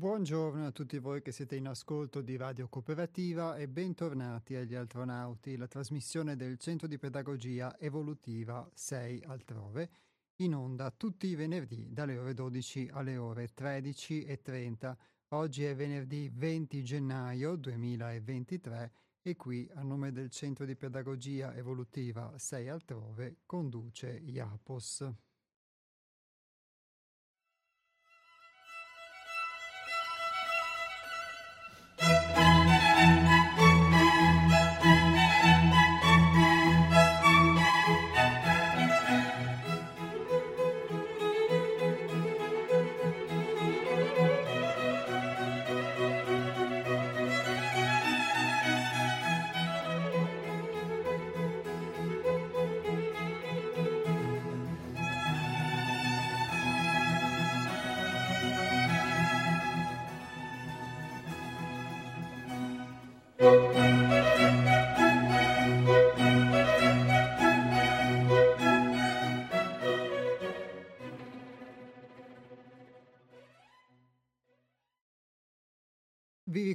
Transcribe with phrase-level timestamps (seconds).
[0.00, 5.58] Buongiorno a tutti voi che siete in ascolto di Radio Cooperativa e bentornati agli Altronauti,
[5.58, 9.90] la trasmissione del Centro di Pedagogia Evolutiva 6 altrove,
[10.36, 14.96] in onda tutti i venerdì dalle ore 12 alle ore 13.30.
[15.34, 22.32] Oggi è venerdì 20 gennaio 2023 e qui a nome del Centro di Pedagogia Evolutiva
[22.38, 25.29] 6 altrove conduce Iapos.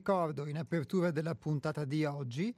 [0.06, 2.56] Ricordo in apertura della puntata di oggi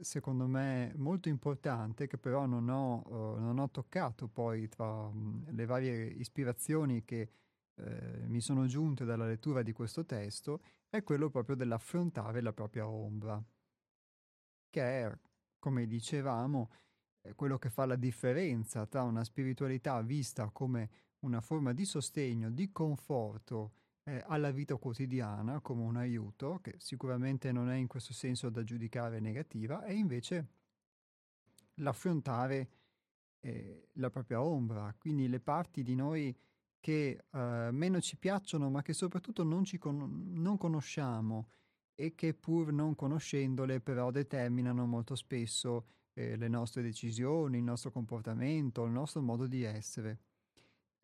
[0.00, 5.44] secondo me molto importante che però non ho, uh, non ho toccato poi tra um,
[5.50, 7.30] le varie ispirazioni che
[7.74, 7.82] uh,
[8.26, 13.42] mi sono giunte dalla lettura di questo testo è quello proprio dell'affrontare la propria ombra,
[14.70, 15.18] che è,
[15.58, 16.70] come dicevamo,
[17.34, 20.90] quello che fa la differenza tra una spiritualità vista come
[21.20, 23.72] una forma di sostegno, di conforto
[24.06, 28.62] eh, alla vita quotidiana come un aiuto, che sicuramente non è in questo senso da
[28.62, 30.46] giudicare negativa, e invece
[31.74, 32.70] l'affrontare
[33.40, 36.36] eh, la propria ombra, quindi le parti di noi
[36.78, 41.48] che eh, meno ci piacciono, ma che soprattutto non, con- non conosciamo
[41.94, 47.90] e che pur non conoscendole però determinano molto spesso eh, le nostre decisioni, il nostro
[47.90, 50.20] comportamento, il nostro modo di essere.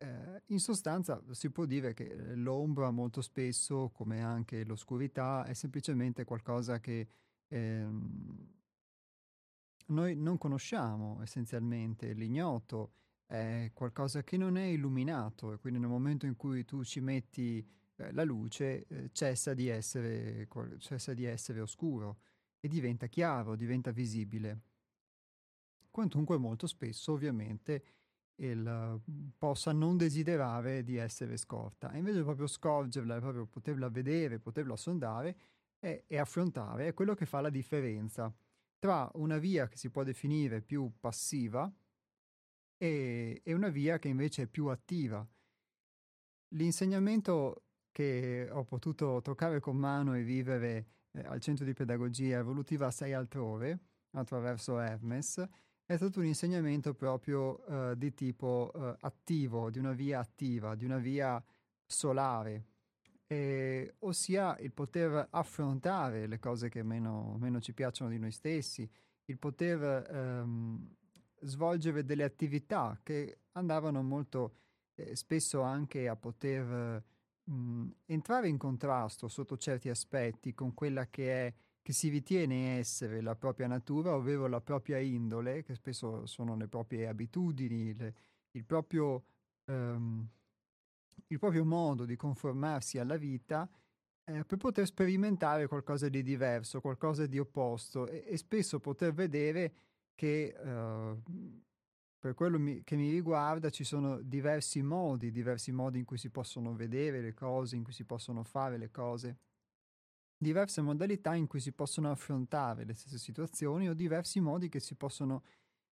[0.03, 5.53] Eh, in sostanza si può dire che eh, l'ombra molto spesso, come anche l'oscurità, è
[5.53, 7.07] semplicemente qualcosa che
[7.47, 8.51] ehm,
[9.87, 12.95] noi non conosciamo essenzialmente, l'ignoto
[13.25, 17.65] è qualcosa che non è illuminato e quindi nel momento in cui tu ci metti
[17.95, 22.17] eh, la luce eh, cessa, di essere, cessa di essere oscuro
[22.59, 24.63] e diventa chiaro, diventa visibile.
[25.89, 28.02] Quantunque molto spesso ovviamente
[28.37, 29.01] il,
[29.37, 35.35] possa non desiderare di essere scorta e invece proprio scorgerla, proprio poterla vedere, poterla sondare
[35.79, 38.33] e, e affrontare è quello che fa la differenza
[38.79, 41.71] tra una via che si può definire più passiva
[42.77, 45.25] e, e una via che invece è più attiva.
[46.49, 52.91] L'insegnamento che ho potuto toccare con mano e vivere eh, al centro di pedagogia evolutiva
[52.91, 53.79] 6 altrove
[54.11, 55.47] attraverso Hermes
[55.85, 60.85] è stato un insegnamento proprio eh, di tipo eh, attivo, di una via attiva, di
[60.85, 61.43] una via
[61.85, 62.65] solare,
[63.27, 68.89] e, ossia il poter affrontare le cose che meno, meno, ci piacciono di noi stessi,
[69.25, 70.95] il poter ehm,
[71.41, 74.55] svolgere delle attività che andavano molto
[74.95, 77.03] eh, spesso anche a poter
[77.43, 81.53] mh, entrare in contrasto sotto certi aspetti con quella che è
[81.83, 86.69] che si ritiene essere la propria natura, ovvero la propria indole, che spesso sono le
[86.69, 88.13] proprie abitudini, le,
[88.51, 89.25] il, proprio,
[89.65, 90.25] um,
[91.27, 93.69] il, proprio, modo di conformarsi alla vita,
[94.23, 98.07] eh, per poter sperimentare qualcosa di diverso, qualcosa di opposto.
[98.07, 99.73] E, e spesso poter vedere
[100.15, 101.21] che uh,
[102.17, 106.29] per quello mi, che mi riguarda ci sono diversi modi, diversi modi in cui si
[106.29, 109.37] possono vedere le cose, in cui si possono fare le cose
[110.43, 114.93] diverse modalità in cui si possono affrontare le stesse situazioni o diversi modi che si
[114.95, 115.43] possono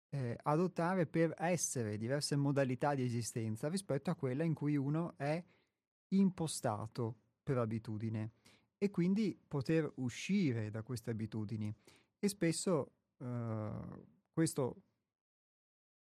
[0.09, 5.43] eh, adottare per essere, diverse modalità di esistenza rispetto a quella in cui uno è
[6.09, 8.31] impostato per abitudine
[8.77, 11.73] e quindi poter uscire da queste abitudini.
[12.19, 13.71] E spesso eh,
[14.31, 14.81] questo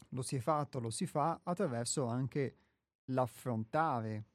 [0.10, 2.56] lo si è fatto, lo si fa attraverso anche
[3.06, 4.26] l'affrontare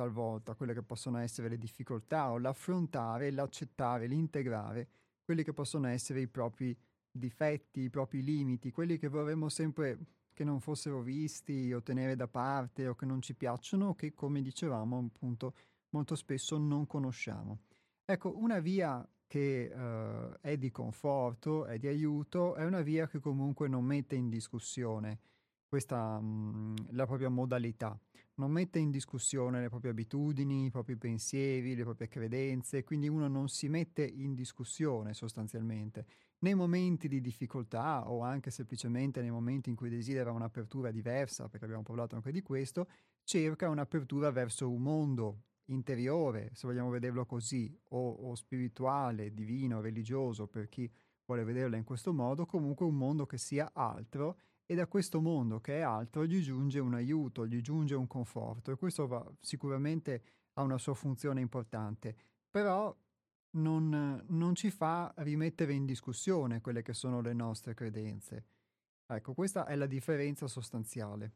[0.00, 4.88] talvolta quelle che possono essere le difficoltà o l'affrontare, l'accettare, l'integrare
[5.22, 6.74] quelli che possono essere i propri
[7.10, 9.98] difetti, i propri limiti, quelli che vorremmo sempre
[10.32, 14.14] che non fossero visti o tenere da parte o che non ci piacciono o che,
[14.14, 15.54] come dicevamo, appunto,
[15.90, 17.58] molto spesso non conosciamo.
[18.06, 23.20] Ecco, una via che uh, è di conforto, è di aiuto, è una via che
[23.20, 25.18] comunque non mette in discussione
[25.70, 27.96] questa, mh, la propria modalità
[28.34, 33.28] non mette in discussione le proprie abitudini, i propri pensieri, le proprie credenze, quindi uno
[33.28, 36.06] non si mette in discussione sostanzialmente.
[36.40, 41.66] Nei momenti di difficoltà o anche semplicemente nei momenti in cui desidera un'apertura diversa, perché
[41.66, 42.88] abbiamo parlato anche di questo,
[43.22, 50.48] cerca un'apertura verso un mondo interiore, se vogliamo vederlo così, o, o spirituale, divino, religioso,
[50.48, 50.90] per chi
[51.26, 54.36] vuole vederla in questo modo, comunque un mondo che sia altro
[54.70, 58.70] e da questo mondo che è altro gli giunge un aiuto, gli giunge un conforto
[58.70, 60.22] e questo va, sicuramente
[60.52, 62.16] ha una sua funzione importante,
[62.48, 62.96] però
[63.56, 68.44] non, non ci fa rimettere in discussione quelle che sono le nostre credenze.
[69.06, 71.32] Ecco, questa è la differenza sostanziale.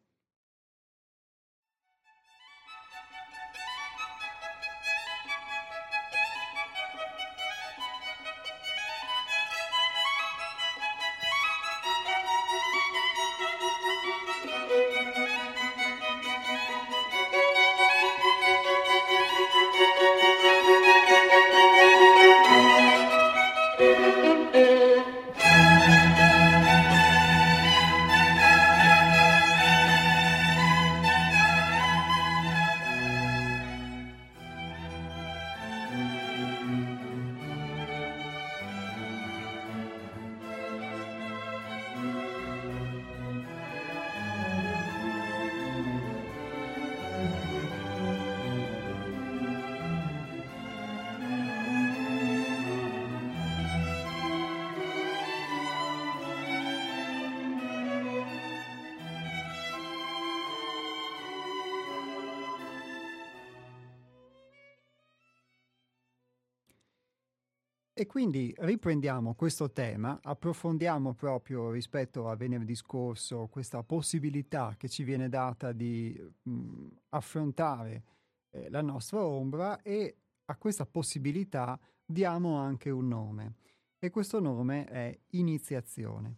[68.14, 75.28] Quindi riprendiamo questo tema, approfondiamo proprio rispetto a venerdì scorso questa possibilità che ci viene
[75.28, 78.04] data di mh, affrontare
[78.50, 83.54] eh, la nostra ombra e a questa possibilità diamo anche un nome.
[83.98, 86.36] E questo nome è iniziazione.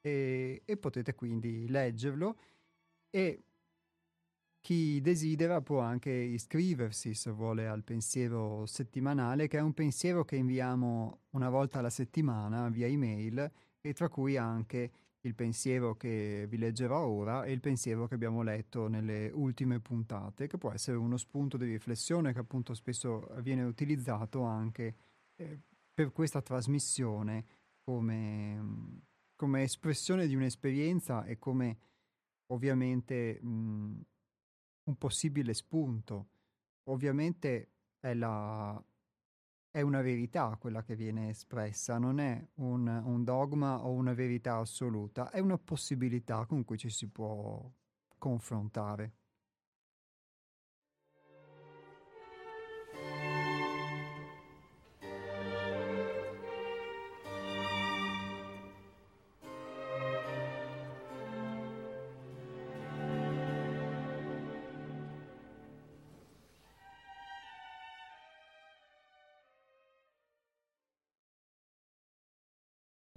[0.00, 2.36] e, e potete quindi leggerlo.
[3.10, 3.42] E
[4.60, 10.36] chi desidera può anche iscriversi se vuole al pensiero settimanale, che è un pensiero che
[10.36, 14.90] inviamo una volta alla settimana via email e tra cui anche
[15.24, 20.46] il pensiero che vi leggerò ora e il pensiero che abbiamo letto nelle ultime puntate,
[20.46, 24.94] che può essere uno spunto di riflessione che appunto spesso viene utilizzato anche
[25.36, 25.60] eh,
[25.92, 27.44] per questa trasmissione
[27.80, 29.02] come,
[29.34, 31.78] come, espressione di un'esperienza e come
[32.52, 34.00] ovviamente mh,
[34.84, 36.28] un possibile spunto.
[36.90, 38.82] Ovviamente è, la,
[39.74, 44.58] è una verità quella che viene espressa, non è un, un dogma o una verità
[44.58, 47.68] assoluta, è una possibilità con cui ci si può
[48.16, 49.23] confrontare.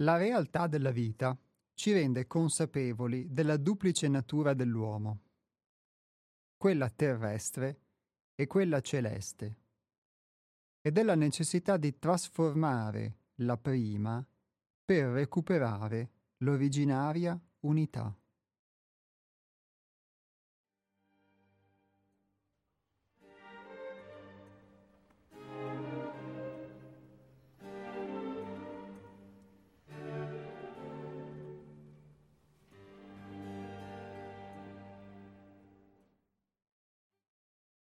[0.02, 1.36] La realtà della vita
[1.74, 5.22] ci rende consapevoli della duplice natura dell'uomo,
[6.56, 7.82] quella terrestre
[8.36, 9.58] e quella celeste,
[10.82, 14.24] e della necessità di trasformare la prima
[14.86, 18.16] per recuperare l'originaria unità.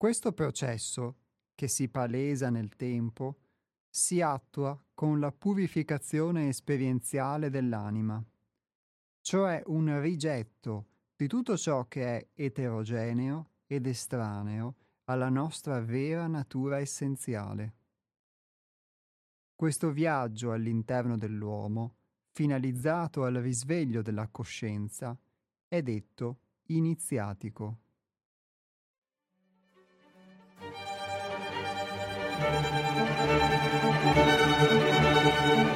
[0.01, 1.17] Questo processo,
[1.53, 3.37] che si palesa nel tempo,
[3.87, 8.19] si attua con la purificazione esperienziale dell'anima,
[9.21, 16.79] cioè un rigetto di tutto ciò che è eterogeneo ed estraneo alla nostra vera natura
[16.79, 17.73] essenziale.
[19.55, 21.97] Questo viaggio all'interno dell'uomo,
[22.31, 25.15] finalizzato al risveglio della coscienza,
[25.67, 26.39] è detto
[26.69, 27.81] iniziatico.
[32.41, 32.51] どう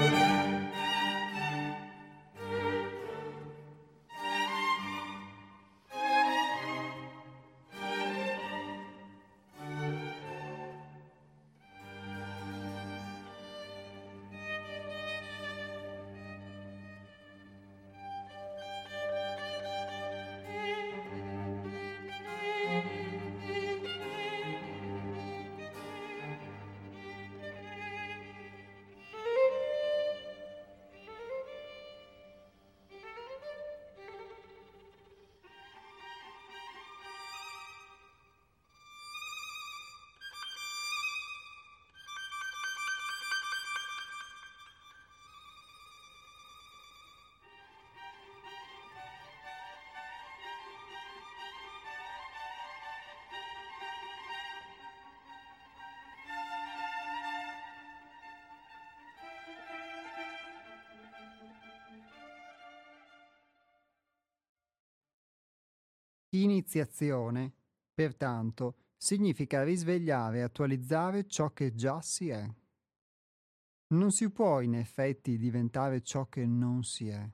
[0.10, 0.15] も。
[66.42, 67.54] Iniziazione,
[67.94, 72.46] pertanto, significa risvegliare e attualizzare ciò che già si è.
[73.88, 77.30] Non si può in effetti diventare ciò che non si è.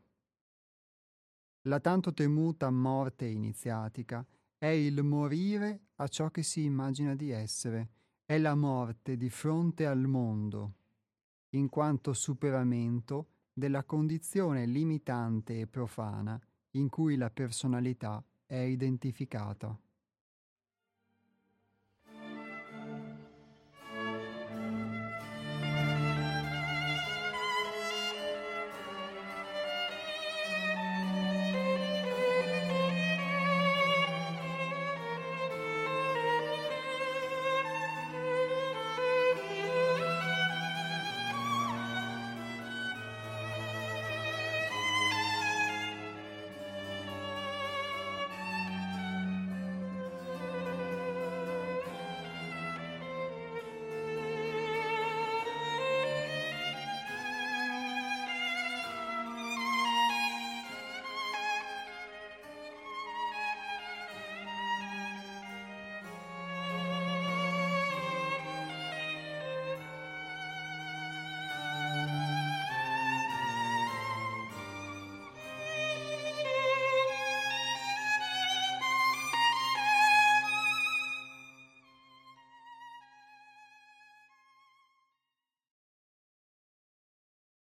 [1.63, 4.23] La tanto temuta morte iniziatica
[4.57, 7.89] è il morire a ciò che si immagina di essere,
[8.23, 10.73] è la morte di fronte al mondo,
[11.55, 16.39] in quanto superamento della condizione limitante e profana
[16.71, 19.79] in cui la personalità è identificata.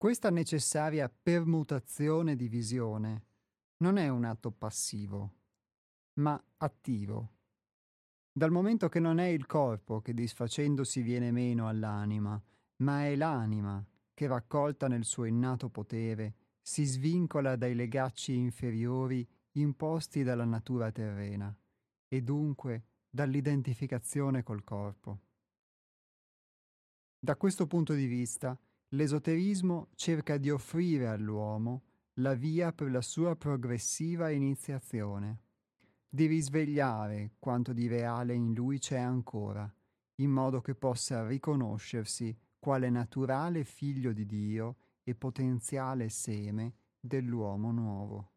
[0.03, 3.23] Questa necessaria permutazione di visione
[3.85, 5.35] non è un atto passivo,
[6.15, 7.35] ma attivo.
[8.33, 12.43] Dal momento che non è il corpo che disfacendosi viene meno all'anima,
[12.79, 13.81] ma è l'anima
[14.13, 21.57] che raccolta nel suo innato potere si svincola dai legacci inferiori imposti dalla natura terrena
[22.09, 25.21] e dunque dall'identificazione col corpo.
[27.21, 28.59] Da questo punto di vista,
[28.95, 31.83] l'esoterismo cerca di offrire all'uomo
[32.17, 35.41] la via per la sua progressiva iniziazione
[36.15, 39.73] di risvegliare quanto di reale in lui c'è ancora,
[40.17, 48.33] in modo che possa riconoscersi quale naturale figlio di Dio e potenziale seme dell'uomo nuovo.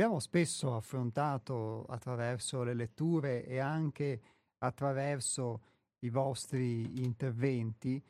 [0.00, 4.22] Abbiamo spesso affrontato attraverso le letture e anche
[4.56, 5.60] attraverso
[5.98, 8.02] i vostri interventi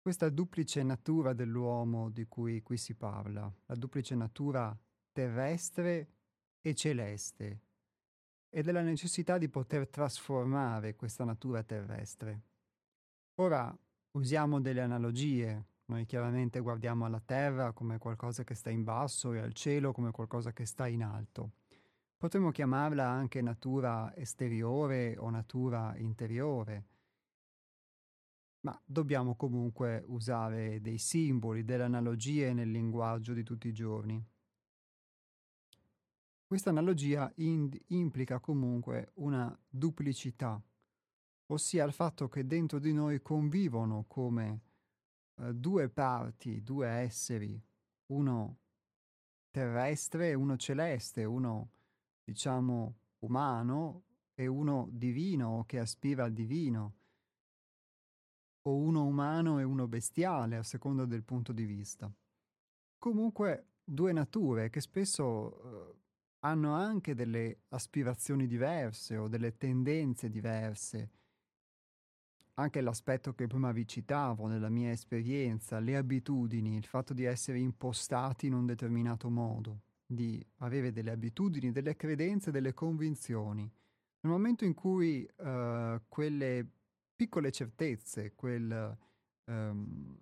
[0.00, 4.78] questa duplice natura dell'uomo di cui qui si parla, la duplice natura
[5.10, 6.12] terrestre
[6.60, 7.62] e celeste,
[8.48, 12.42] e della necessità di poter trasformare questa natura terrestre.
[13.40, 13.76] Ora
[14.12, 19.38] usiamo delle analogie, noi chiaramente guardiamo alla terra come qualcosa che sta in basso e
[19.38, 21.52] al cielo come qualcosa che sta in alto.
[22.18, 26.84] Potremmo chiamarla anche natura esteriore o natura interiore,
[28.60, 34.22] ma dobbiamo comunque usare dei simboli, delle analogie nel linguaggio di tutti i giorni.
[36.44, 40.60] Questa analogia ind- implica comunque una duplicità,
[41.46, 44.67] ossia il fatto che dentro di noi convivono come
[45.38, 47.60] eh, due parti, due esseri,
[48.06, 48.58] uno
[49.50, 51.70] terrestre e uno celeste, uno
[52.24, 56.94] diciamo umano e uno divino che aspira al divino
[58.62, 62.12] o uno umano e uno bestiale, a seconda del punto di vista.
[62.98, 65.96] Comunque due nature che spesso eh,
[66.40, 71.10] hanno anche delle aspirazioni diverse o delle tendenze diverse.
[72.58, 77.60] Anche l'aspetto che prima vi citavo nella mia esperienza, le abitudini, il fatto di essere
[77.60, 83.62] impostati in un determinato modo, di avere delle abitudini, delle credenze, delle convinzioni.
[83.62, 86.68] Nel momento in cui uh, quelle
[87.14, 88.98] piccole certezze, quel,
[89.44, 90.18] um,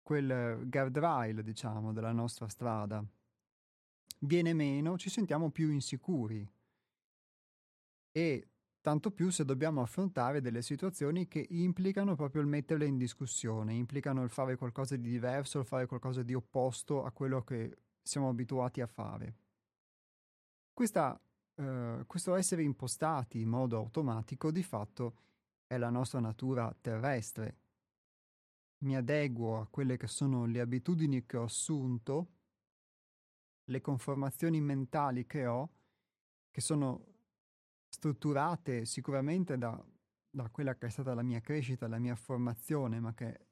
[0.00, 3.04] quel guardrail, diciamo, della nostra strada
[4.20, 6.48] viene meno, ci sentiamo più insicuri.
[8.10, 8.48] E
[8.86, 14.22] tanto più se dobbiamo affrontare delle situazioni che implicano proprio il metterle in discussione, implicano
[14.22, 18.80] il fare qualcosa di diverso, il fare qualcosa di opposto a quello che siamo abituati
[18.80, 19.34] a fare.
[20.72, 21.20] Questa
[21.56, 25.16] eh, questo essere impostati in modo automatico di fatto
[25.66, 27.56] è la nostra natura terrestre.
[28.84, 32.28] Mi adeguo a quelle che sono le abitudini che ho assunto,
[33.64, 35.70] le conformazioni mentali che ho,
[36.52, 37.15] che sono
[37.96, 39.82] strutturate sicuramente da,
[40.28, 43.46] da quella che è stata la mia crescita, la mia formazione, ma che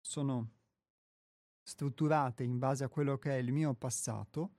[0.00, 0.50] sono
[1.60, 4.54] strutturate in base a quello che è il mio passato,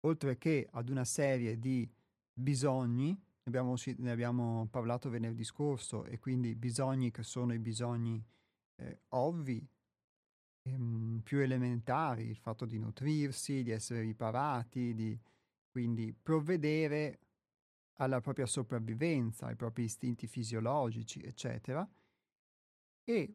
[0.00, 1.90] oltre che ad una serie di
[2.30, 8.22] bisogni, abbiamo, ne abbiamo parlato venerdì scorso, e quindi bisogni che sono i bisogni
[8.76, 9.66] eh, ovvi,
[10.64, 15.18] ehm, più elementari, il fatto di nutrirsi, di essere riparati, di
[15.70, 17.27] quindi provvedere
[18.00, 21.88] alla propria sopravvivenza, ai propri istinti fisiologici, eccetera.
[23.04, 23.34] E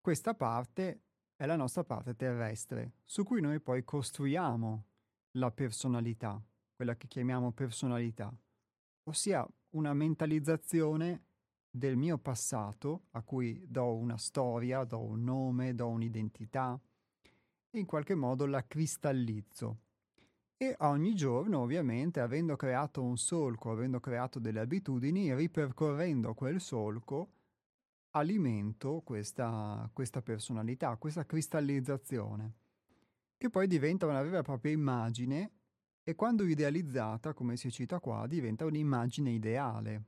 [0.00, 1.02] questa parte
[1.36, 4.84] è la nostra parte terrestre, su cui noi poi costruiamo
[5.32, 6.42] la personalità,
[6.74, 8.34] quella che chiamiamo personalità,
[9.04, 11.24] ossia una mentalizzazione
[11.70, 16.80] del mio passato a cui do una storia, do un nome, do un'identità
[17.70, 19.80] e in qualche modo la cristallizzo.
[20.58, 27.28] E ogni giorno, ovviamente, avendo creato un solco, avendo creato delle abitudini, ripercorrendo quel solco,
[28.12, 32.54] alimento questa, questa personalità, questa cristallizzazione,
[33.36, 35.50] che poi diventa una vera e propria immagine
[36.02, 40.04] e quando idealizzata, come si cita qua, diventa un'immagine ideale.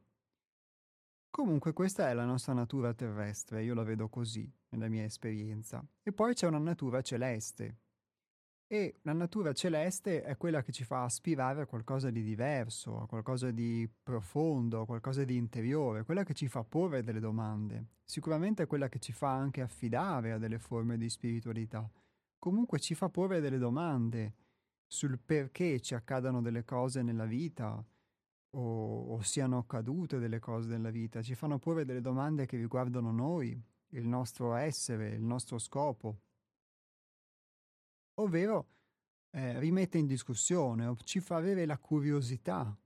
[1.28, 5.84] Comunque questa è la nostra natura terrestre, io la vedo così nella mia esperienza.
[6.02, 7.76] E poi c'è una natura celeste.
[8.70, 13.06] E la natura celeste è quella che ci fa aspirare a qualcosa di diverso, a
[13.06, 17.86] qualcosa di profondo, a qualcosa di interiore, quella che ci fa porre delle domande.
[18.04, 21.90] Sicuramente è quella che ci fa anche affidare a delle forme di spiritualità.
[22.38, 24.34] Comunque ci fa porre delle domande
[24.86, 27.82] sul perché ci accadano delle cose nella vita,
[28.50, 33.12] o, o siano accadute delle cose nella vita, ci fanno porre delle domande che riguardano
[33.12, 33.58] noi,
[33.92, 36.20] il nostro essere, il nostro scopo.
[38.20, 38.66] Ovvero
[39.30, 42.76] eh, rimette in discussione o ci fa avere la curiosità,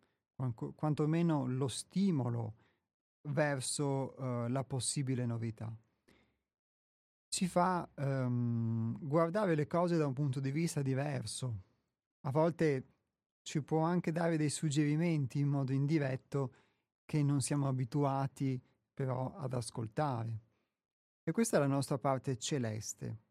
[0.75, 2.55] quantomeno lo stimolo
[3.29, 5.73] verso uh, la possibile novità.
[7.29, 11.63] Ci fa um, guardare le cose da un punto di vista diverso.
[12.23, 12.87] A volte
[13.43, 16.55] ci può anche dare dei suggerimenti in modo indiretto
[17.05, 18.61] che non siamo abituati
[18.93, 20.41] però ad ascoltare.
[21.23, 23.31] E questa è la nostra parte celeste.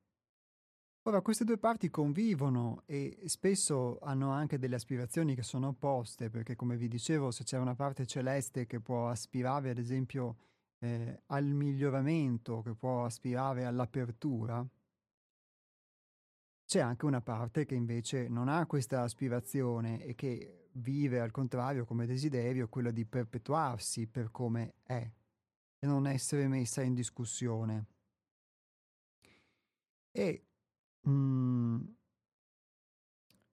[1.05, 6.55] Ora, queste due parti convivono e spesso hanno anche delle aspirazioni che sono opposte, perché
[6.55, 10.37] come vi dicevo, se c'è una parte celeste che può aspirare ad esempio
[10.77, 14.63] eh, al miglioramento, che può aspirare all'apertura,
[16.67, 21.83] c'è anche una parte che invece non ha questa aspirazione e che vive al contrario
[21.83, 25.11] come desiderio quello di perpetuarsi per come è
[25.79, 27.85] e non essere messa in discussione.
[30.11, 30.45] E
[31.01, 31.81] mh, mm,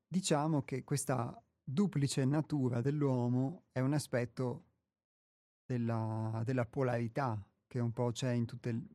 [0.07, 4.65] diciamo che questa duplice natura dell'uomo è un aspetto
[5.67, 8.87] della, della polarità che un po' c'è in tutte,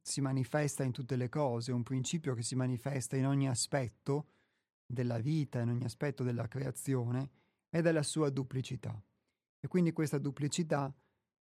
[0.00, 4.28] si manifesta in tutte le cose, un principio che si manifesta in ogni aspetto
[4.86, 7.30] della vita, in ogni aspetto della creazione,
[7.68, 9.00] è della sua duplicità.
[9.60, 10.92] E quindi questa duplicità,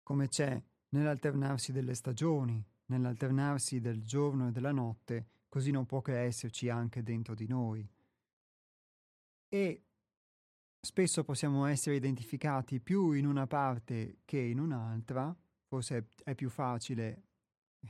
[0.04, 6.18] come c'è nell'alternarsi delle stagioni, nell'alternarsi del giorno e della notte, così non può che
[6.18, 7.88] esserci anche dentro di noi.
[9.48, 9.84] E
[10.82, 15.32] spesso possiamo essere identificati più in una parte che in un'altra,
[15.68, 17.26] forse è, più facile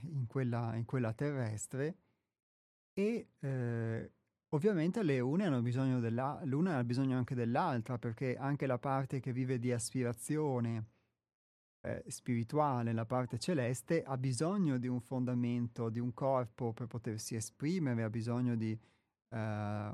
[0.02, 2.00] in quella, in quella terrestre
[2.92, 4.12] e eh,
[4.50, 9.22] ovviamente le une hanno bisogno della, l'una ha bisogno anche dell'altra perché anche la parte
[9.22, 10.93] che vive di aspirazione
[11.86, 17.36] eh, spirituale, la parte celeste, ha bisogno di un fondamento, di un corpo per potersi
[17.36, 18.78] esprimere, ha bisogno di,
[19.30, 19.92] eh,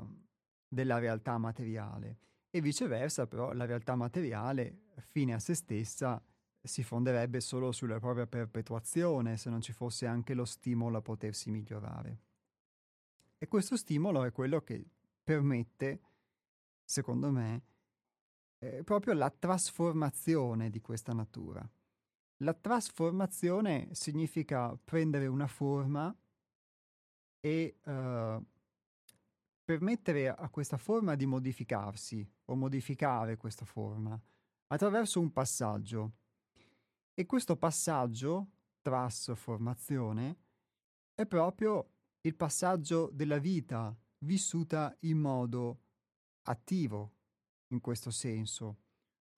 [0.68, 2.18] della realtà materiale
[2.50, 6.22] e viceversa però la realtà materiale fine a se stessa
[6.62, 11.50] si fonderebbe solo sulla propria perpetuazione se non ci fosse anche lo stimolo a potersi
[11.50, 12.18] migliorare.
[13.38, 14.84] E questo stimolo è quello che
[15.24, 16.00] permette,
[16.84, 17.62] secondo me,
[18.58, 21.66] eh, proprio la trasformazione di questa natura.
[22.42, 26.14] La trasformazione significa prendere una forma
[27.40, 28.44] e uh,
[29.62, 34.18] permettere a questa forma di modificarsi o modificare questa forma
[34.68, 36.12] attraverso un passaggio.
[37.12, 38.50] E questo passaggio,
[38.80, 40.36] trasformazione,
[41.14, 41.90] è proprio
[42.22, 45.80] il passaggio della vita vissuta in modo
[46.44, 47.12] attivo,
[47.68, 48.78] in questo senso,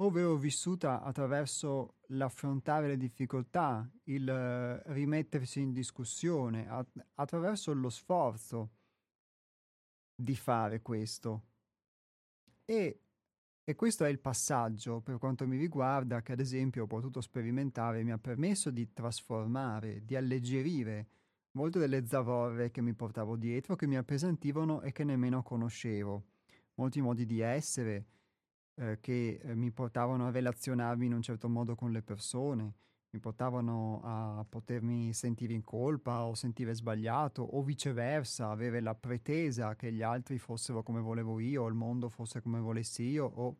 [0.07, 8.71] ovvero vissuta attraverso l'affrontare le difficoltà, il eh, rimettersi in discussione, att- attraverso lo sforzo
[10.15, 11.45] di fare questo.
[12.65, 13.03] E
[13.65, 18.03] e questo è il passaggio, per quanto mi riguarda, che ad esempio ho potuto sperimentare
[18.03, 21.07] mi ha permesso di trasformare, di alleggerire
[21.53, 26.25] molte delle zavorre che mi portavo dietro, che mi appesantivano e che nemmeno conoscevo.
[26.75, 28.07] Molti modi di essere
[28.75, 32.75] eh, che eh, mi portavano a relazionarmi in un certo modo con le persone,
[33.11, 39.77] mi portavano a potermi sentire in colpa o sentire sbagliato o viceversa, avere la pretesa
[39.77, 43.57] che gli altri fossero come volevo io, o il mondo fosse come volessi io o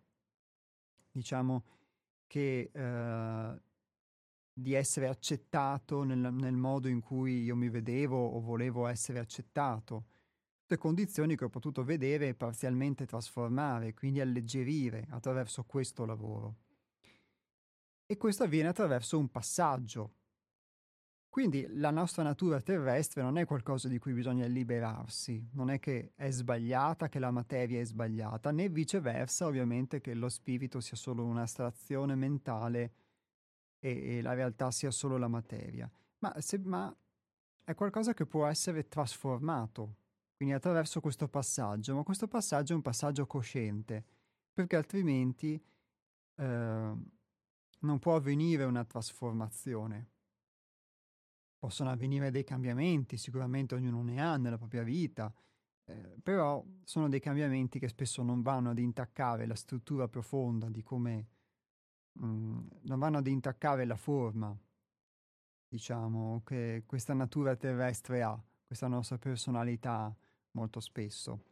[1.11, 1.65] diciamo
[2.27, 3.63] che eh,
[4.55, 10.07] di essere accettato nel, nel, modo in cui io mi vedevo o volevo essere accettato
[10.79, 16.57] condizioni che ho potuto vedere e parzialmente trasformare, quindi alleggerire attraverso questo lavoro.
[18.07, 20.15] E questo avviene attraverso un passaggio.
[21.29, 26.13] Quindi la nostra natura terrestre non è qualcosa di cui bisogna liberarsi, non è che
[26.15, 31.25] è sbagliata, che la materia è sbagliata, né viceversa ovviamente che lo spirito sia solo
[31.25, 32.93] un'astrazione mentale
[33.79, 36.95] e, e la realtà sia solo la materia, ma, se, ma
[37.65, 39.97] è qualcosa che può essere trasformato,
[40.43, 44.05] quindi attraverso questo passaggio, ma questo passaggio è un passaggio cosciente,
[44.53, 45.55] perché altrimenti
[46.35, 46.93] eh,
[47.79, 50.11] non può avvenire una trasformazione.
[51.61, 55.33] Possono avvenire dei cambiamenti, sicuramente ognuno ne ha nella propria vita,
[55.85, 60.83] eh, però sono dei cambiamenti che spesso non vanno ad intaccare la struttura profonda di
[60.83, 61.27] come
[62.15, 64.59] mh, mm, non vanno ad intaccare la forma,
[65.69, 70.13] diciamo, che questa natura terrestre ha, questa nostra personalità
[70.53, 71.45] molto spesso,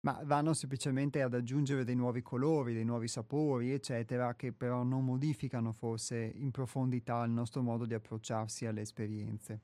[0.00, 5.04] ma vanno semplicemente ad aggiungere dei nuovi colori, dei nuovi sapori, eccetera, che però non
[5.04, 9.60] modificano forse in profondità il nostro modo di approcciarsi alle esperienze.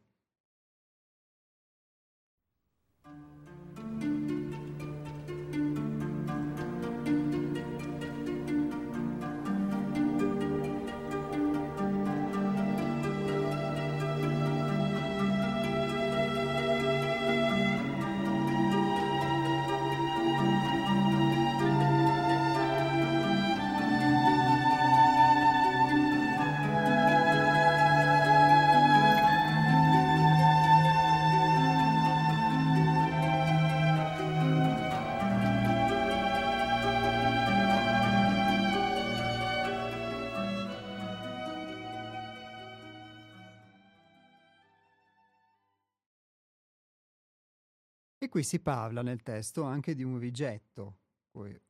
[48.31, 51.01] Qui si parla nel testo anche di un rigetto,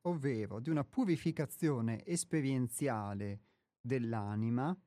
[0.02, 3.40] ovvero di una purificazione esperienziale
[3.80, 4.78] dell'anima,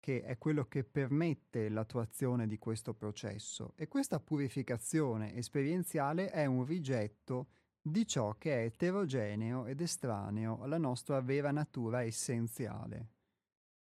[0.00, 3.72] che è quello che permette l'attuazione di questo processo.
[3.76, 7.50] E questa purificazione esperienziale è un rigetto
[7.80, 13.08] di ciò che è eterogeneo ed estraneo alla nostra vera natura essenziale.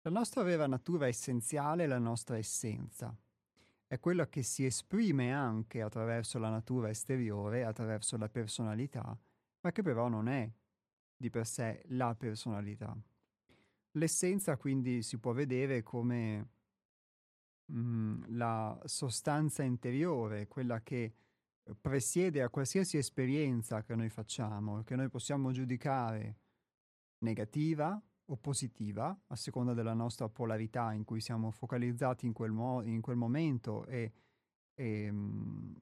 [0.03, 3.15] La nostra vera natura essenziale è la nostra essenza
[3.93, 9.15] è quello che si esprime anche attraverso la natura esteriore, attraverso la personalità,
[9.61, 10.51] ma che però non è
[11.15, 12.97] di per sé la personalità.
[13.91, 16.49] L'essenza quindi si può vedere come
[17.67, 21.13] mh, mm, la sostanza interiore, quella che
[21.79, 26.39] presiede a qualsiasi esperienza che noi facciamo, che noi possiamo giudicare
[27.19, 32.83] negativa o positiva, a seconda della nostra polarità in cui siamo focalizzati in quel, mo-
[32.83, 34.13] in quel momento e,
[34.75, 35.75] e, mm,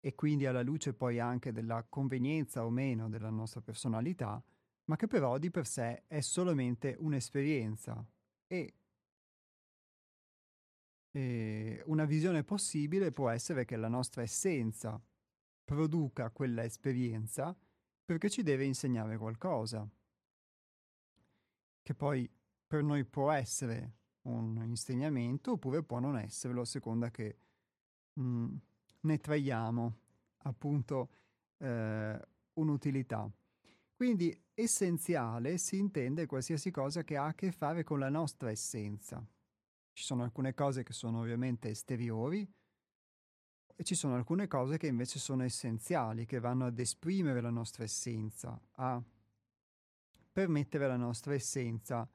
[0.00, 4.42] e quindi alla luce poi anche della convenienza o meno della nostra personalità,
[4.84, 8.04] ma che però di per sé è solamente un'esperienza
[8.46, 8.74] e,
[11.10, 15.00] e una visione possibile può essere che la nostra essenza
[15.64, 17.56] produca quella esperienza
[18.04, 19.88] perché ci deve insegnare qualcosa
[21.82, 22.30] che poi
[22.66, 27.36] per noi può essere un insegnamento oppure può non esserlo a seconda che
[28.12, 28.56] mh, mm,
[29.00, 29.98] ne traiamo
[30.38, 31.08] appunto
[31.58, 32.20] eh,
[32.54, 33.30] un'utilità.
[33.94, 39.24] Quindi essenziale si intende qualsiasi cosa che ha a che fare con la nostra essenza.
[39.92, 42.48] Ci sono alcune cose che sono ovviamente esteriori
[43.76, 47.84] e ci sono alcune cose che invece sono essenziali, che vanno ad esprimere la nostra
[47.84, 49.02] essenza, a
[50.40, 52.08] permettere alla nostra essenza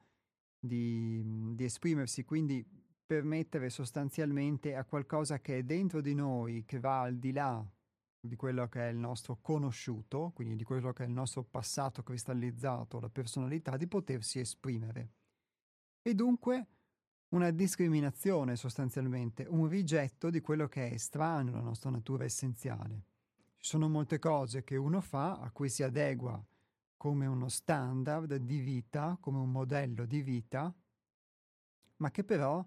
[0.58, 1.22] di,
[1.54, 2.66] di esprimersi, quindi
[3.06, 7.64] permettere sostanzialmente a qualcosa che è dentro di noi, che va al di là
[8.18, 12.02] di quello che è il nostro conosciuto, quindi di quello che è il nostro passato
[12.02, 15.10] cristallizzato, la personalità, di potersi esprimere.
[16.02, 16.66] E dunque
[17.28, 23.04] una discriminazione sostanzialmente, un rigetto di quello che è estraneo alla nostra natura essenziale.
[23.56, 26.44] Ci sono molte cose che uno fa a cui si adegua
[26.96, 30.74] come uno standard di vita, come un modello di vita,
[31.96, 32.64] ma che però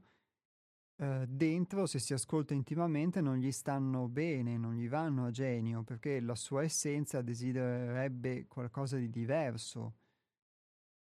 [0.98, 5.84] eh, dentro, se si ascolta intimamente, non gli stanno bene, non gli vanno a genio,
[5.84, 9.96] perché la sua essenza desidererebbe qualcosa di diverso.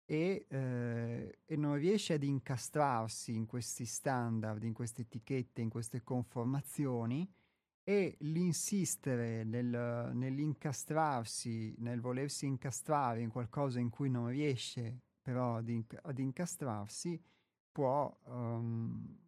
[0.04, 6.02] E, eh, e non riesce ad incastrarsi in questi standard, in queste etichette, in queste
[6.02, 7.28] conformazioni
[7.90, 15.68] e l'insistere nel, nell'incastrarsi, nel volersi incastrare in qualcosa in cui non riesce però ad,
[15.68, 17.20] inc- ad incastrarsi,
[17.72, 19.18] può um,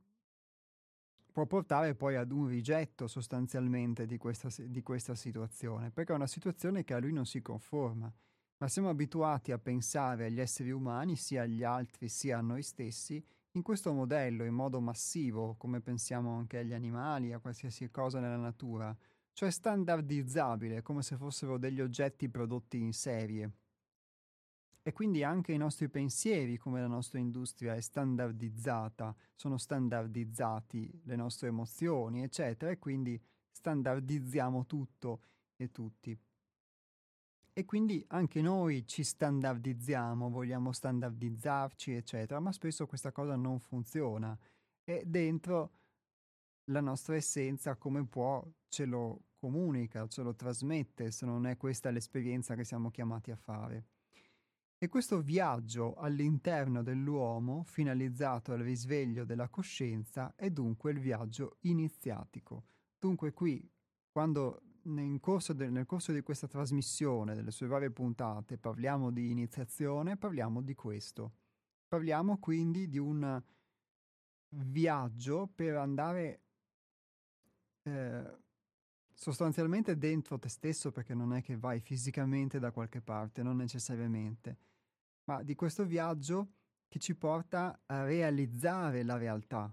[1.33, 6.29] può portare poi ad un rigetto sostanzialmente di questa, di questa situazione, perché è una
[6.29, 8.12] situazione che a lui non si conforma,
[8.59, 13.25] ma siamo abituati a pensare agli esseri umani, sia agli altri sia a noi stessi,
[13.52, 18.36] in questo modello, in modo massivo, come pensiamo anche agli animali, a qualsiasi cosa nella
[18.36, 18.96] natura,
[19.32, 23.52] cioè standardizzabile, come se fossero degli oggetti prodotti in serie.
[24.82, 31.16] E quindi anche i nostri pensieri, come la nostra industria è standardizzata, sono standardizzati le
[31.16, 35.20] nostre emozioni, eccetera, e quindi standardizziamo tutto
[35.56, 36.18] e tutti.
[37.54, 44.36] E quindi anche noi ci standardizziamo, vogliamo standardizzarci, eccetera, ma spesso questa cosa non funziona.
[44.84, 45.72] E dentro
[46.70, 51.90] la nostra essenza, come può, ce lo comunica, ce lo trasmette, se non è questa
[51.90, 53.84] l'esperienza che siamo chiamati a fare.
[54.78, 62.64] E questo viaggio all'interno dell'uomo, finalizzato al risveglio della coscienza, è dunque il viaggio iniziatico.
[62.98, 63.68] Dunque qui,
[64.10, 69.31] quando nel corso, de, nel corso di questa trasmissione, delle sue varie puntate, parliamo di
[69.31, 71.33] iniziazione, parliamo di questo.
[71.88, 73.42] Parliamo quindi di un
[74.49, 76.40] viaggio per andare
[77.83, 78.38] eh,
[79.12, 84.59] sostanzialmente dentro te stesso, perché non è che vai fisicamente da qualche parte, non necessariamente
[85.25, 86.55] ma di questo viaggio
[86.88, 89.73] che ci porta a realizzare la realtà,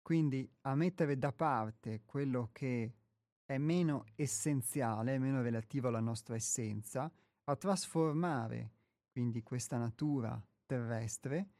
[0.00, 2.94] quindi a mettere da parte quello che
[3.44, 7.10] è meno essenziale, meno relativo alla nostra essenza,
[7.44, 8.72] a trasformare
[9.14, 11.50] quindi questa natura terrestre,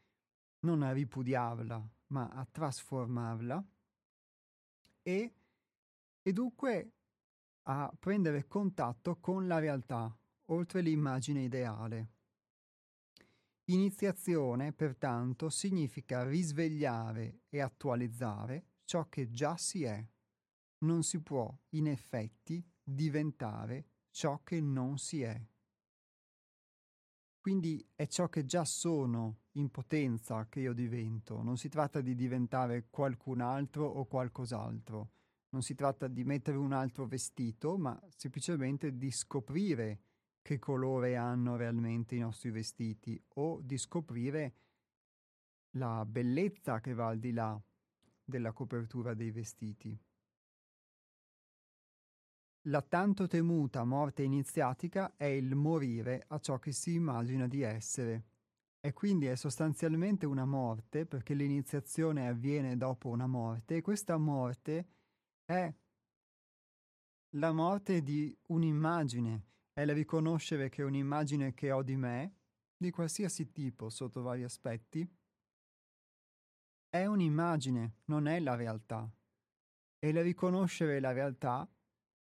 [0.65, 3.65] non a ripudiarla, ma a trasformarla
[5.01, 5.33] e,
[6.21, 6.91] e dunque
[7.63, 10.13] a prendere contatto con la realtà,
[10.47, 12.09] oltre l'immagine ideale.
[13.69, 20.05] Iniziazione, pertanto, significa risvegliare e attualizzare ciò che già si è.
[20.79, 25.41] Non si può, in effetti, diventare ciò che non si è.
[27.39, 31.41] Quindi è ciò che già sono in potenza che io divento.
[31.41, 35.11] Non si tratta di diventare qualcun altro o qualcos'altro.
[35.49, 40.01] Non si tratta di mettere un altro vestito, ma semplicemente di scoprire
[40.41, 44.55] che colore hanno realmente i nostri vestiti o di scoprire
[45.71, 47.59] la bellezza che va al di là
[48.23, 49.97] della copertura dei vestiti.
[52.67, 58.23] La tanto temuta morte iniziatica è il morire a ciò che si immagina di essere.
[58.79, 64.87] E quindi è sostanzialmente una morte perché l'iniziazione avviene dopo una morte e questa morte
[65.45, 65.71] è
[67.35, 72.35] la morte di un'immagine, è il riconoscere che un'immagine che ho di me,
[72.75, 75.07] di qualsiasi tipo sotto vari aspetti,
[76.89, 79.07] è un'immagine, non è la realtà.
[79.99, 81.69] E il riconoscere la realtà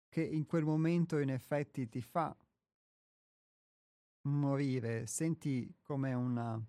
[0.08, 2.36] che in quel momento in effetti ti fa
[4.22, 6.60] morire, senti come una...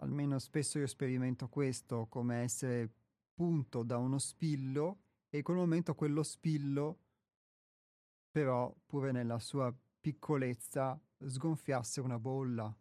[0.00, 2.90] almeno spesso io sperimento questo, come essere
[3.34, 6.98] punto da uno spillo e in quel momento quello spillo
[8.32, 12.74] però pure nella sua piccolezza sgonfiasse una bolla.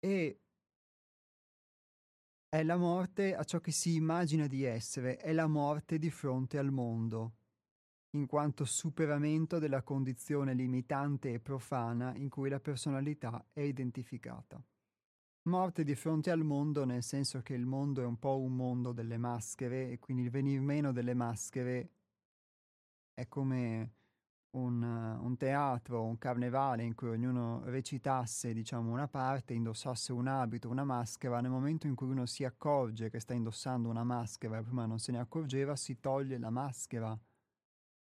[0.00, 0.40] E
[2.52, 6.58] è la morte a ciò che si immagina di essere, è la morte di fronte
[6.58, 7.36] al mondo,
[8.10, 14.62] in quanto superamento della condizione limitante e profana in cui la personalità è identificata.
[15.44, 18.92] Morte di fronte al mondo nel senso che il mondo è un po' un mondo
[18.92, 21.90] delle maschere e quindi il venir meno delle maschere
[23.14, 23.92] è come
[24.52, 30.68] un, un teatro, un carnevale in cui ognuno recitasse diciamo una parte, indossasse un abito,
[30.68, 34.62] una maschera, nel momento in cui uno si accorge che sta indossando una maschera e
[34.62, 37.18] prima non se ne accorgeva, si toglie la maschera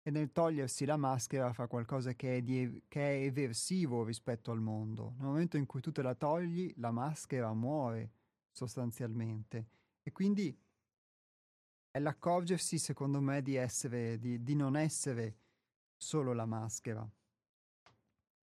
[0.03, 4.59] e nel togliersi la maschera fa qualcosa che è, di, che è eversivo rispetto al
[4.59, 5.13] mondo.
[5.17, 8.13] Nel momento in cui tu te la togli, la maschera muore
[8.49, 9.67] sostanzialmente.
[10.01, 10.57] E quindi
[11.91, 15.35] è l'accorgersi, secondo me, di, essere, di, di non essere
[16.01, 17.07] solo la maschera.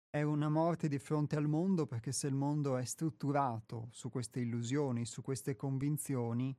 [0.09, 4.41] È una morte di fronte al mondo perché se il mondo è strutturato su queste
[4.41, 6.55] illusioni, su queste convinzioni,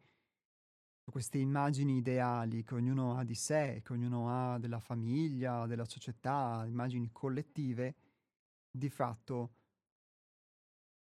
[1.05, 6.65] queste immagini ideali che ognuno ha di sé, che ognuno ha della famiglia, della società,
[6.67, 7.95] immagini collettive,
[8.71, 9.57] di fatto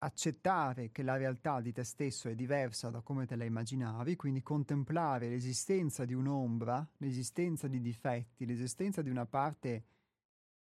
[0.03, 4.41] accettare che la realtà di te stesso è diversa da come te la immaginavi, quindi
[4.41, 9.85] contemplare l'esistenza di un'ombra, l'esistenza di difetti, l'esistenza di una parte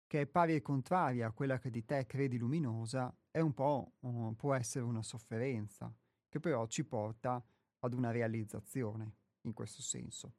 [0.07, 3.97] che è pari e contraria a quella che di te credi luminosa, è un po',
[4.01, 5.93] uh, può essere una sofferenza
[6.29, 7.45] che però ci porta
[7.81, 10.33] ad una realizzazione in questo senso.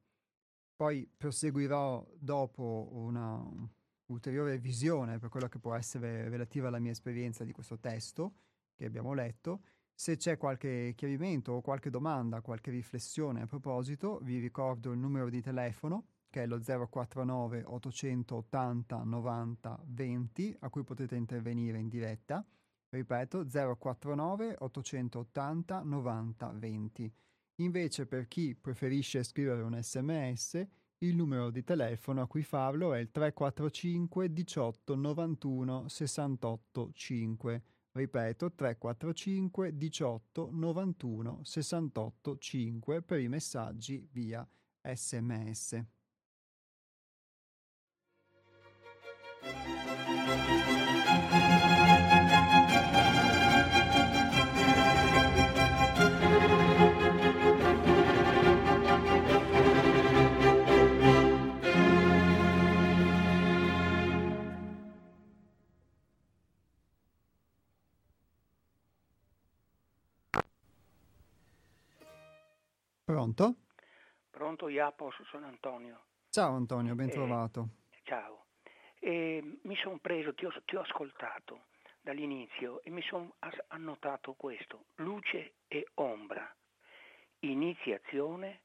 [0.76, 3.43] Poi proseguirò dopo una
[4.06, 8.34] ulteriore visione per quello che può essere relativa alla mia esperienza di questo testo
[8.78, 9.64] che abbiamo letto.
[9.94, 15.30] Se c'è qualche chiarimento o qualche domanda, qualche riflessione a proposito, vi ricordo il numero
[15.30, 22.46] di telefono che è lo 049 880 90 20 a cui potete intervenire in diretta.
[22.90, 27.14] Ripeto 049 880 90 20.
[27.56, 30.68] Invece per chi preferisce scrivere un sms
[31.00, 37.64] il numero di telefono a cui farlo è il 345 18 91 68 5.
[37.98, 44.48] Ripeto 345 18 91 68 5 per i messaggi via
[44.84, 45.84] sms.
[73.08, 73.55] Pronto?
[74.30, 76.08] Pronto, Iapos, sono Antonio.
[76.30, 77.70] Ciao Antonio, ben eh, trovato.
[78.03, 78.47] Ciao.
[78.99, 81.68] Eh, mi sono preso, ti ho, ti ho, ascoltato
[82.01, 83.36] dall'inizio e mi sono
[83.70, 86.53] annotato questo, luce e ombra,
[87.39, 88.64] iniziazione,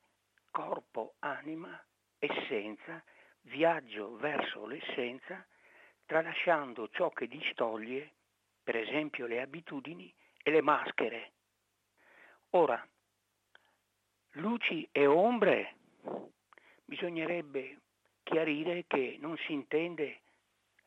[0.50, 1.80] corpo, anima,
[2.18, 3.00] essenza,
[3.42, 5.46] viaggio verso l'essenza,
[6.04, 8.14] tralasciando ciò che distoglie,
[8.60, 10.12] per esempio le abitudini
[10.42, 11.32] e le maschere.
[12.50, 12.84] Ora,
[14.32, 15.76] luci e ombre,
[16.84, 17.80] bisognerebbe
[18.22, 20.20] chiarire che non si intende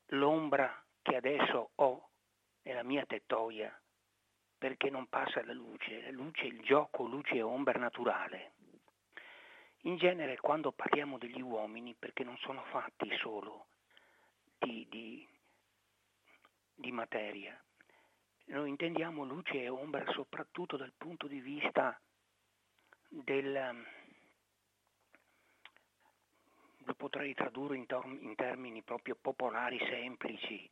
[0.08, 2.10] l'ombra che adesso ho
[2.64, 3.80] nella mia tettoia,
[4.58, 8.54] perché non passa la luce, la luce il gioco luce e ombra naturale.
[9.82, 13.68] In genere quando parliamo degli uomini, perché non sono fatti solo
[14.58, 15.28] di, di,
[16.74, 17.60] di materia,
[18.46, 22.00] noi intendiamo luce e ombra soprattutto dal punto di vista
[23.10, 23.86] del,
[26.78, 30.70] lo potrei tradurre in, tor- in termini proprio popolari, semplici,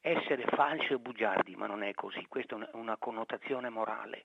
[0.00, 4.24] essere falsi o bugiardi, ma non è così, questa è una connotazione morale.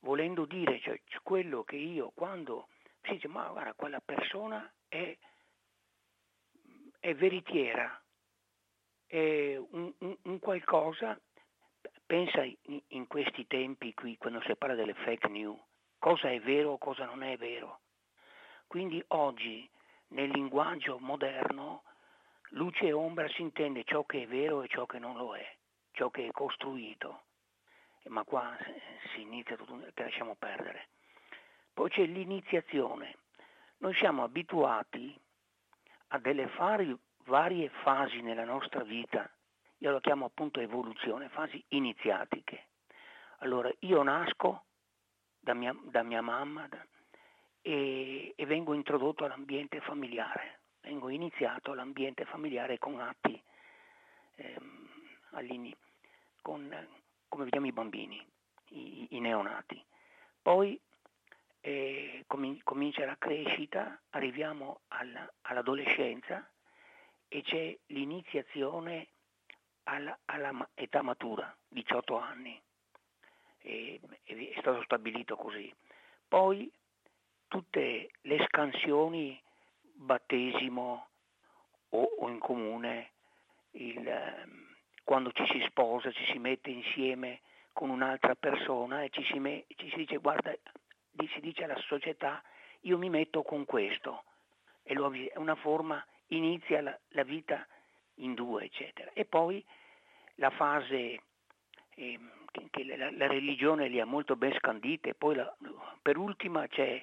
[0.00, 2.68] Volendo dire, cioè, quello che io quando
[3.02, 5.16] si dice, ma guarda, quella persona è,
[6.98, 8.00] è veritiera,
[9.06, 11.18] è un, un, un qualcosa,
[12.06, 15.58] pensa in, in, questi tempi qui, quando si parla delle fake news,
[16.00, 17.80] cosa è vero o cosa non è vero.
[18.66, 19.68] Quindi oggi
[20.08, 21.84] nel linguaggio moderno
[22.50, 25.56] luce e ombra si intende ciò che è vero e ciò che non lo è,
[25.92, 27.24] ciò che è costruito.
[28.06, 28.56] Ma qua
[29.12, 30.88] si inizia tutto, che lasciamo perdere.
[31.72, 33.18] Poi c'è l'iniziazione.
[33.78, 35.18] Noi siamo abituati
[36.08, 39.30] a delle fari, varie fasi nella nostra vita,
[39.78, 42.68] io lo chiamo appunto evoluzione, fasi iniziatiche.
[43.38, 44.64] Allora io nasco
[45.40, 46.84] da mia, da mia mamma, da,
[47.62, 53.42] e, e vengo introdotto all'ambiente familiare, vengo iniziato all'ambiente familiare con atti,
[54.36, 54.88] ehm,
[56.42, 56.88] con,
[57.28, 58.24] come vediamo i bambini,
[58.68, 59.82] i, i neonati.
[60.42, 60.80] Poi
[61.60, 66.48] eh, comincia la crescita, arriviamo alla, all'adolescenza
[67.28, 69.08] e c'è l'iniziazione
[69.84, 72.60] alla, alla, età matura, 18 anni,
[73.62, 75.72] e, è stato stabilito così.
[76.26, 76.70] Poi
[77.48, 79.40] tutte le scansioni,
[79.80, 81.08] battesimo
[81.90, 83.10] o, o in comune,
[83.72, 87.40] il, ehm, quando ci si sposa, ci si mette insieme
[87.72, 90.54] con un'altra persona e ci si, me, ci si dice guarda,
[91.32, 92.42] si dice alla società
[92.82, 94.24] io mi metto con questo,
[94.82, 97.66] e lo, è una forma, inizia la, la, vita
[98.16, 99.10] in due, eccetera.
[99.12, 99.64] E poi
[100.36, 101.22] la fase
[101.94, 102.18] eh,
[102.50, 105.56] che, la, la, religione li ha molto ben scandite, poi la,
[106.02, 107.02] per ultima c'è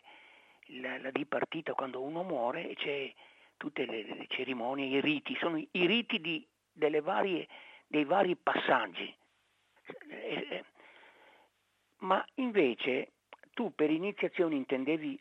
[0.81, 3.13] la, la dipartita quando uno muore e c'è
[3.57, 6.45] tutte le, le cerimonie, i riti, sono i, riti di,
[7.01, 7.47] varie,
[7.87, 9.13] dei vari passaggi.
[10.09, 10.63] Eh, eh,
[11.99, 13.13] ma invece
[13.53, 15.19] tu per iniziazione intendevi,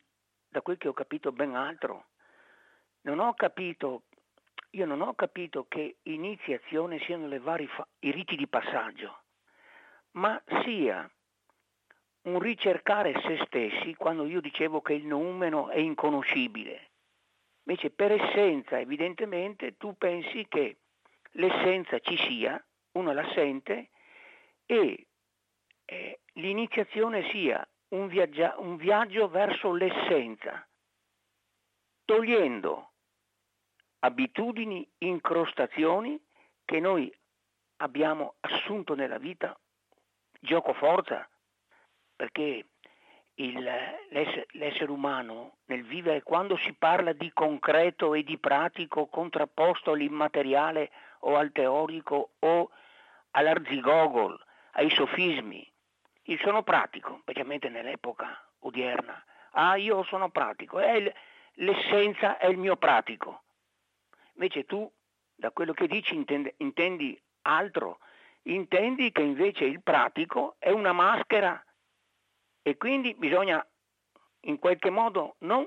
[0.49, 2.07] da quel che ho capito, ben altro.
[3.03, 4.03] Non ho capito,
[4.71, 7.69] io non ho capito che iniziazione siano vari
[8.01, 9.23] i riti di passaggio,
[10.17, 11.11] ma sia
[12.23, 16.91] un ricercare se stessi quando io dicevo che il numero è inconoscibile.
[17.65, 20.79] Invece per essenza evidentemente tu pensi che
[21.33, 22.63] l'essenza ci sia,
[22.93, 23.91] uno la sente
[24.65, 25.07] e
[25.85, 30.67] eh, l'iniziazione sia un, viaggia, un viaggio verso l'essenza,
[32.05, 32.93] togliendo
[34.01, 36.21] abitudini, incrostazioni
[36.65, 37.13] che noi
[37.77, 39.59] abbiamo assunto nella vita,
[40.41, 41.29] gioco forza,
[42.15, 42.67] perché
[43.35, 43.59] il,
[44.11, 50.91] l'essere, l'essere, umano nel vivere, quando si parla di concreto e di pratico contrapposto all'immateriale
[51.21, 52.71] o al teorico o
[53.33, 55.71] all'arzigogol, ai sofismi,
[56.29, 59.23] io sono pratico, specialmente nell'epoca odierna.
[59.53, 61.13] Ah, io sono pratico, è
[61.55, 63.43] l'essenza è il mio pratico.
[64.35, 64.91] Invece tu,
[65.35, 67.99] da quello che dici, intendi, intendi altro,
[68.47, 71.63] intendi che invece il pratico è una maschera
[72.63, 73.65] e quindi bisogna
[74.41, 75.67] in qualche modo non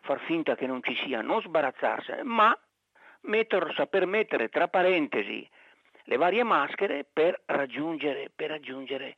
[0.00, 2.56] far finta che non ci sia, non sbarazzarsene, ma
[3.22, 5.48] metter, saper mettere tra parentesi
[6.04, 9.16] le varie maschere per raggiungere, per raggiungere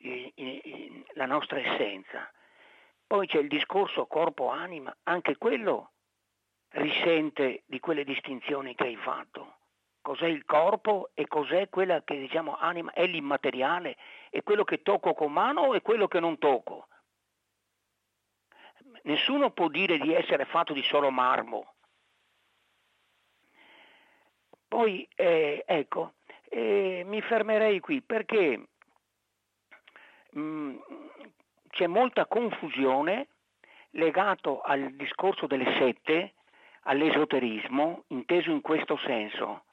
[0.00, 2.30] il, il, la nostra essenza.
[3.06, 5.92] Poi c'è il discorso corpo-anima, anche quello
[6.70, 9.56] risente di quelle distinzioni che hai fatto
[10.04, 13.96] cos'è il corpo e cos'è quella che diciamo anima, è l'immateriale,
[14.28, 16.88] è quello che tocco con mano e quello che non tocco.
[19.04, 21.72] Nessuno può dire di essere fatto di solo marmo.
[24.68, 26.12] Poi, eh, ecco,
[26.50, 28.68] eh, mi fermerei qui perché
[30.32, 30.78] mh, mm,
[31.70, 33.28] c'è molta confusione
[33.92, 36.34] legato al discorso delle sette,
[36.82, 39.64] all'esoterismo, inteso in questo senso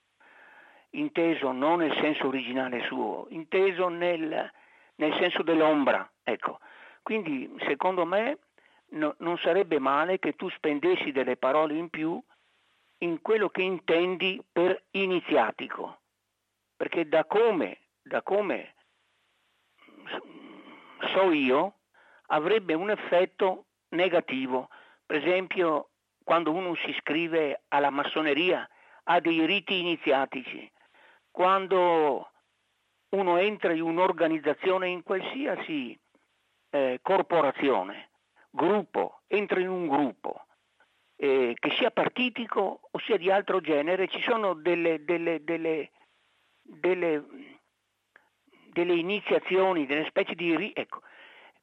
[0.92, 4.52] inteso non nel senso originale suo, inteso nel,
[4.96, 6.10] nel senso dell'ombra.
[6.24, 6.60] Ecco.
[7.02, 8.40] Quindi secondo me
[8.90, 12.22] no, non sarebbe male che tu spendessi delle parole in più
[13.00, 16.02] in quello che intendi per iniziatico,
[16.76, 18.76] perché da come, da come
[21.14, 21.78] so io
[22.28, 24.70] avrebbe un effetto negativo.
[25.06, 25.90] Per esempio,
[26.24, 28.68] quando uno si iscrive alla massoneria
[29.04, 30.72] ha dei riti iniziatici,
[31.32, 32.30] quando
[33.10, 35.98] uno entra in un'organizzazione, in qualsiasi
[36.70, 38.10] eh, corporazione,
[38.50, 40.46] gruppo, entra in un gruppo,
[41.16, 45.92] eh, che sia partitico o sia di altro genere, ci sono delle, delle, delle,
[46.62, 47.26] delle,
[48.72, 50.72] delle iniziazioni, delle specie di...
[50.74, 51.02] Ecco,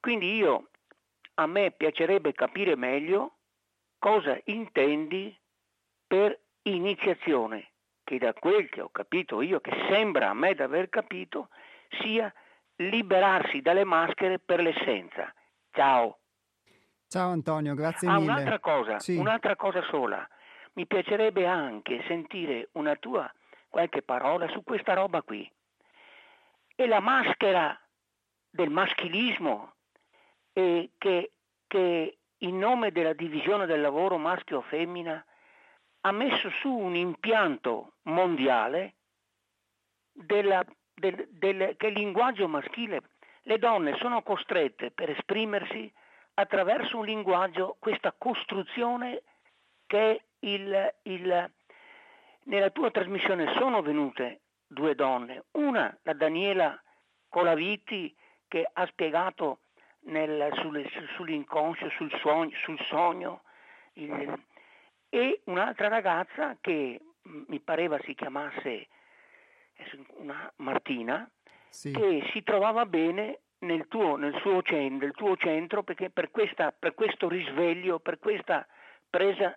[0.01, 0.71] quindi io,
[1.35, 3.37] a me piacerebbe capire meglio
[3.99, 5.37] cosa intendi
[6.07, 7.73] per iniziazione
[8.09, 11.51] che da quel che ho capito io, che sembra a me di aver capito,
[12.01, 12.33] sia
[12.77, 15.31] liberarsi dalle maschere per l'essenza.
[15.73, 16.17] Ciao.
[17.07, 18.33] Ciao Antonio, grazie ah, mille.
[18.33, 19.17] Un'altra cosa, sì.
[19.17, 20.27] un'altra cosa sola.
[20.73, 23.31] Mi piacerebbe anche sentire una tua
[23.69, 25.51] qualche parola su questa roba qui.
[26.77, 27.79] E la maschera
[28.49, 29.75] del maschilismo
[30.55, 31.33] eh, che,
[31.67, 35.23] che in nome della divisione del lavoro maschio-femmina
[36.09, 38.95] ha messo su un impianto mondiale
[40.13, 43.03] della, del, del, il linguaggio maschile,
[43.43, 45.93] le donne sono costrette per esprimersi
[46.35, 49.23] attraverso un linguaggio, questa costruzione
[49.87, 51.53] che il, il,
[52.45, 56.81] nella tua trasmissione sono venute due donne, una la Daniela
[57.29, 58.15] Colaviti
[58.47, 59.61] che ha spiegato
[60.05, 63.43] nel, sul, sull'inconscio, sul sogno, sul sogno
[63.95, 64.41] il,
[65.09, 68.89] e un'altra ragazza che mm, mi pareva si chiamasse
[70.17, 71.29] una Martina,
[71.71, 71.93] sì.
[71.93, 76.73] che si trovava bene nel tuo, nel suo centro, nel tuo centro perché per, questa,
[76.73, 78.67] per questo risveglio, per questa
[79.09, 79.57] presa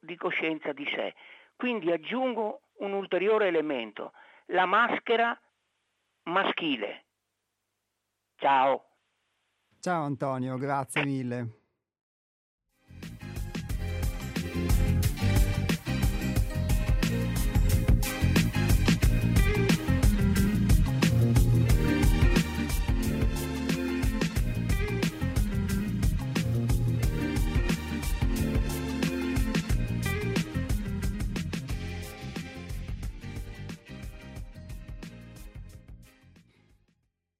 [0.00, 1.14] di coscienza di sé.
[1.56, 4.12] Quindi aggiungo un ulteriore elemento,
[4.46, 5.38] la maschera
[6.24, 7.04] maschile.
[8.36, 8.84] Ciao.
[9.80, 11.57] Ciao Antonio, grazie mille.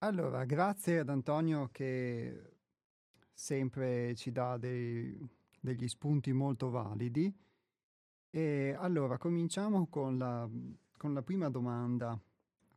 [0.08, 2.52] Allora, grazie ad Antonio che
[3.30, 5.14] sempre ci dà dei,
[5.60, 7.30] degli spunti molto validi.
[8.30, 10.48] E allora, cominciamo con la,
[10.96, 12.20] con la prima domanda, a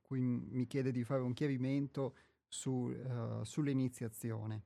[0.01, 2.15] cui mi chiede di fare un chiarimento
[2.49, 4.63] su, uh, sull'iniziazione.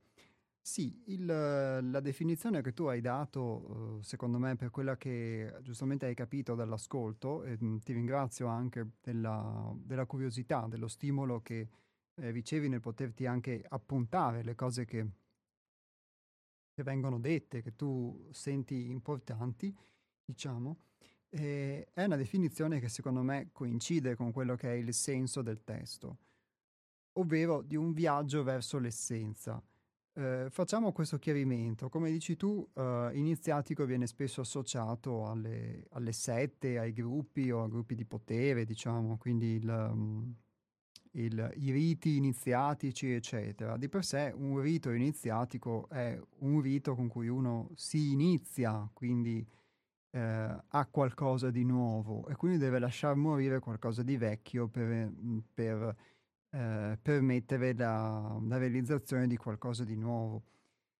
[0.60, 6.06] Sì, il, la definizione che tu hai dato, uh, secondo me, per quella che giustamente
[6.06, 11.68] hai capito dall'ascolto, e ti ringrazio anche della, della curiosità, dello stimolo che
[12.16, 15.06] eh, ricevi nel poterti anche appuntare le cose che,
[16.72, 19.74] che vengono dette, che tu senti importanti,
[20.24, 20.78] diciamo,
[21.30, 25.62] eh, è una definizione che secondo me coincide con quello che è il senso del
[25.64, 26.18] testo,
[27.14, 29.62] ovvero di un viaggio verso l'essenza.
[30.14, 31.90] Eh, facciamo questo chiarimento.
[31.90, 37.68] Come dici tu, eh, iniziatico viene spesso associato alle, alle, sette, ai gruppi o a
[37.68, 40.34] gruppi di potere, diciamo, quindi il, um,
[41.16, 43.76] il, i riti iniziatici, eccetera.
[43.76, 49.46] Di per sé un rito iniziatico è un rito con cui uno si inizia, quindi
[50.10, 50.20] eh,
[50.68, 55.12] ha qualcosa di nuovo e quindi deve lasciar morire qualcosa di vecchio per,
[55.52, 55.96] per
[56.50, 60.42] eh, permettere la, la, realizzazione di qualcosa di nuovo.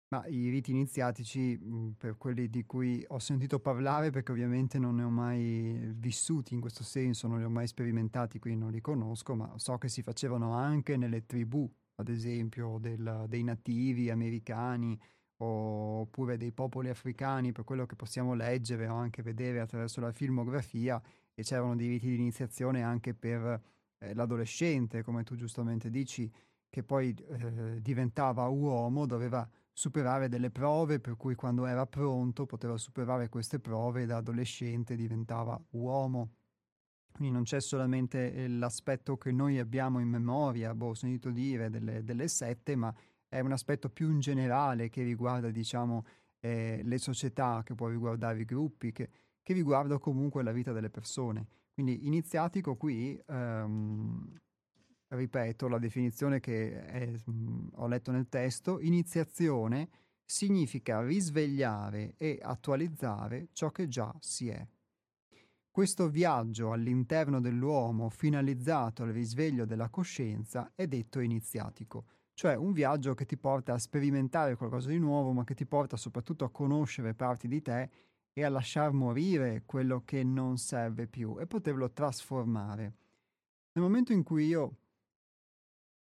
[0.08, 4.94] Ma i riti iniziatici, mh, per quelli di cui ho sentito parlare, perché ovviamente non
[4.94, 8.80] ne ho mai vissuti in questo senso, non li ho mai sperimentati, quindi non li
[8.80, 14.96] conosco, ma so che si facevano anche nelle tribù, ad esempio, del, dei nativi americani
[15.38, 21.02] oppure dei popoli africani, per quello che possiamo leggere o anche vedere attraverso la filmografia,
[21.34, 23.60] e c'erano dei riti di iniziazione anche per
[23.98, 26.30] eh, l'adolescente, come tu giustamente dici,
[26.68, 29.46] che poi eh, diventava uomo, doveva
[29.76, 34.96] superare delle prove, per cui quando era pronto poteva superare queste prove e da adolescente
[34.96, 36.30] diventava uomo.
[37.12, 41.68] Quindi non c'è solamente eh, l'aspetto che noi abbiamo in memoria, boh, ho sentito dire
[41.68, 42.94] delle, delle sette, ma
[43.28, 46.06] è un aspetto più in generale che riguarda, diciamo,
[46.40, 49.10] eh, le società, che può riguardare i gruppi, che,
[49.42, 51.48] che riguarda comunque la vita delle persone.
[51.74, 54.38] Quindi iniziatico qui, ehm,
[55.08, 59.88] ripeto la definizione che è, mh, mm, ho letto nel testo, iniziazione
[60.24, 64.66] significa risvegliare e attualizzare ciò che già si è.
[65.70, 73.14] Questo viaggio all'interno dell'uomo finalizzato al risveglio della coscienza è detto iniziatico, cioè un viaggio
[73.14, 77.14] che ti porta a sperimentare qualcosa di nuovo, ma che ti porta soprattutto a conoscere
[77.14, 77.90] parti di te
[78.32, 82.94] e a lasciar morire quello che non serve più e poterlo trasformare.
[83.72, 84.76] Nel momento in cui io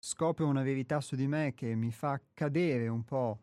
[0.01, 3.41] scopro una verità su di me che mi fa cadere un po'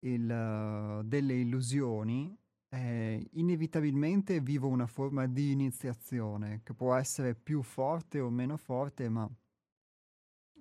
[0.00, 2.36] il, uh, delle illusioni,
[2.72, 9.08] eh, inevitabilmente vivo una forma di iniziazione che può essere più forte o meno forte,
[9.08, 9.28] ma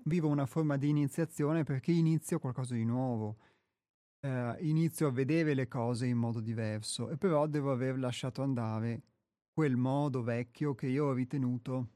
[0.05, 3.37] vivo una forma di iniziazione perché inizio qualcosa di nuovo.
[4.21, 9.03] Eh, inizio a vedere le cose in modo diverso e però devo aver lasciato andare
[9.53, 11.89] quel modo vecchio che io ho ritenuto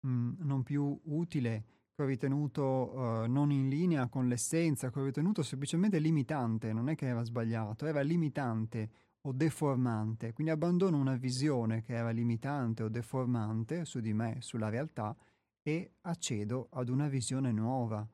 [0.00, 1.64] mh, mm, non più utile,
[1.94, 6.88] che ho ritenuto uh, non in linea con l'essenza, che ho ritenuto semplicemente limitante, non
[6.88, 8.90] è che era sbagliato, era limitante
[9.22, 14.68] o deformante, quindi abbandono una visione che era limitante o deformante su di me, sulla
[14.68, 15.16] realtà,
[15.62, 18.06] e accedo ad una visione nuova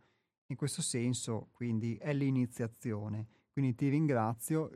[0.51, 3.26] in questo senso, quindi, è l'iniziazione.
[3.53, 4.70] Quindi ti ringrazio.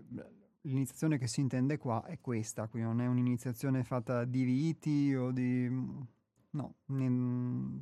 [0.63, 5.31] L'iniziazione che si intende qua è questa, quindi non è un'iniziazione fatta di riti o
[5.31, 5.69] di...
[6.51, 6.75] no,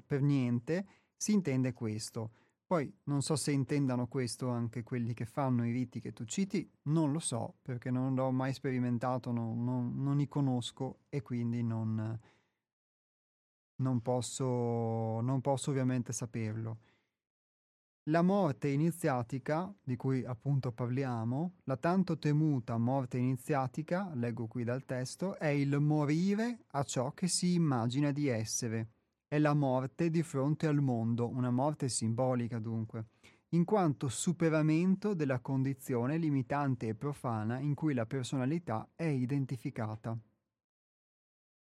[0.07, 0.87] per niente,
[1.23, 2.33] si intende questo.
[2.67, 6.69] Poi non so se intendano questo anche quelli che fanno i riti che tu citi,
[6.85, 11.63] non lo so perché non l'ho mai sperimentato, non, non, non li conosco e quindi
[11.63, 12.19] non,
[13.77, 16.79] non, posso, non posso ovviamente saperlo.
[18.07, 24.85] La morte iniziatica, di cui appunto parliamo, la tanto temuta morte iniziatica, leggo qui dal
[24.85, 29.02] testo, è il morire a ciò che si immagina di essere.
[29.33, 33.07] È la morte di fronte al mondo, una morte simbolica dunque,
[33.55, 40.15] in quanto superamento della condizione limitante e profana in cui la personalità è identificata.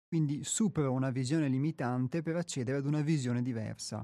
[0.07, 4.03] Quindi supero una visione limitante per accedere ad una visione diversa.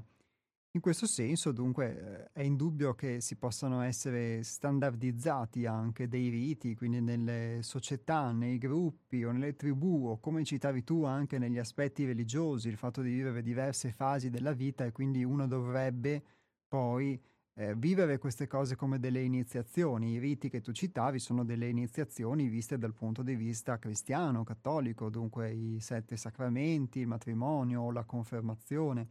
[0.72, 6.76] In questo senso, dunque, eh, è indubbio che si possano essere standardizzati anche dei riti,
[6.76, 12.04] quindi nelle società, nei gruppi o nelle tribù, o come citavi tu anche negli aspetti
[12.04, 16.22] religiosi, il fatto di vivere diverse fasi della vita e quindi uno dovrebbe
[16.68, 17.20] poi
[17.54, 20.12] eh, vivere queste cose come delle iniziazioni.
[20.12, 25.10] I riti che tu citavi sono delle iniziazioni viste dal punto di vista cristiano, cattolico,
[25.10, 29.08] dunque i sette sacramenti, il matrimonio, la confermazione.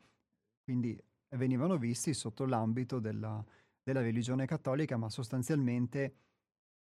[0.63, 0.97] Quindi
[1.37, 3.43] venivano visti sotto l'ambito della,
[3.83, 6.15] della religione cattolica, ma sostanzialmente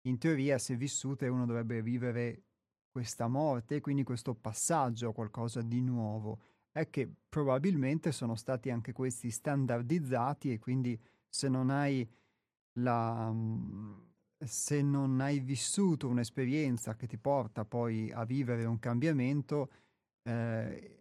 [0.08, 2.44] in teoria se vissute uno dovrebbe vivere
[2.92, 6.42] questa morte quindi questo passaggio a qualcosa di nuovo.
[6.72, 12.08] È che probabilmente sono stati anche questi standardizzati e quindi se non hai
[12.80, 13.34] la
[14.44, 19.72] se non hai vissuto un'esperienza che ti porta poi a vivere un cambiamento,
[20.24, 21.01] eh,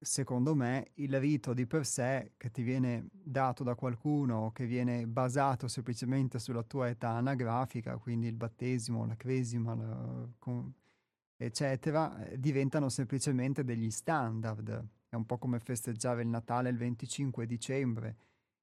[0.00, 5.06] secondo me, il rito di per sé che ti viene dato da qualcuno, che viene
[5.06, 10.26] basato semplicemente sulla tua età anagrafica, quindi il battesimo, la cresima, la,
[11.36, 14.88] eccetera, diventano semplicemente degli standard.
[15.08, 18.16] È un po' come festeggiare il Natale il 25 dicembre,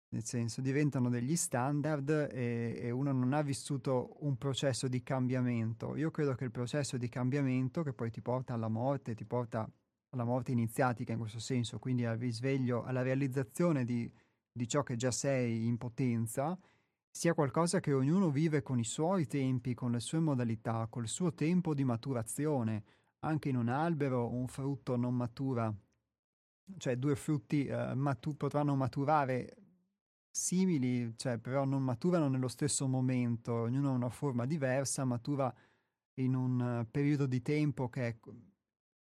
[0.10, 5.96] nel senso diventano degli standard e, e uno non ha vissuto un processo di cambiamento.
[5.98, 9.70] Io credo che il processo di cambiamento che poi ti porta alla morte, ti porta
[10.10, 14.10] alla morte iniziatica in questo senso, quindi al risveglio, alla realizzazione di,
[14.52, 16.58] di ciò che già sei in potenza,
[17.10, 21.34] sia qualcosa che ognuno vive con i suoi tempi, con le sue modalità, col suo
[21.34, 22.84] tempo di maturazione.
[23.22, 25.74] Anche in un albero un frutto non matura,
[26.78, 29.56] cioè due frutti eh, matu- potranno maturare
[30.30, 35.54] simili, cioè però non maturano nello stesso momento, ognuno ha una forma diversa, matura
[36.20, 38.18] in un uh, periodo di tempo che è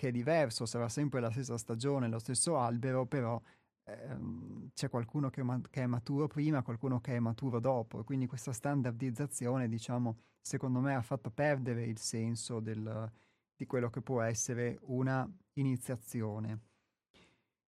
[0.05, 3.41] che è diverso, sarà sempre la stessa stagione, lo stesso albero, però
[3.85, 8.27] ehm, c'è qualcuno che, ma- che, è maturo prima, qualcuno che è maturo dopo, quindi
[8.27, 13.11] questa standardizzazione, diciamo, secondo me ha fatto perdere il senso del,
[13.57, 16.74] di quello che può essere una iniziazione.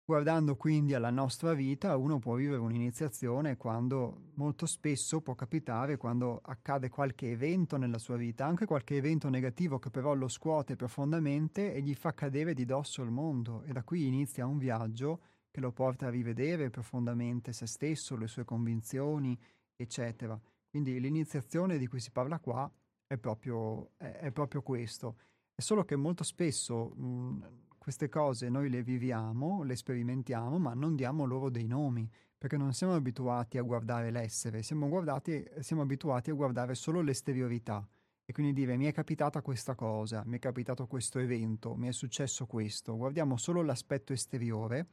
[0.08, 6.42] Guardando quindi alla nostra vita, uno può vivere un'iniziazione quando molto spesso può capitare quando
[6.44, 11.74] accade qualche evento nella sua vita, anche qualche evento negativo che però lo scuote profondamente
[11.74, 15.60] e gli fa cadere di dosso il mondo e da qui inizia un viaggio che
[15.60, 19.36] lo porta a rivedere profondamente se stesso, le sue convinzioni,
[19.76, 20.40] eccetera.
[20.70, 22.72] Quindi l'iniziazione di cui si parla qua
[23.08, 25.16] è proprio, è, è proprio questo.
[25.56, 30.96] È solo che molto spesso mh, queste cose noi le viviamo, le sperimentiamo, ma non
[30.96, 36.32] diamo loro dei nomi, perché non siamo abituati a guardare l'essere, siamo, guardati, siamo abituati
[36.32, 37.88] a guardare solo l'esteriorità.
[38.26, 41.92] E quindi dire mi è capitata questa cosa, mi è capitato questo evento, mi è
[41.92, 42.98] successo questo.
[42.98, 44.88] Guardiamo solo l'aspetto esteriore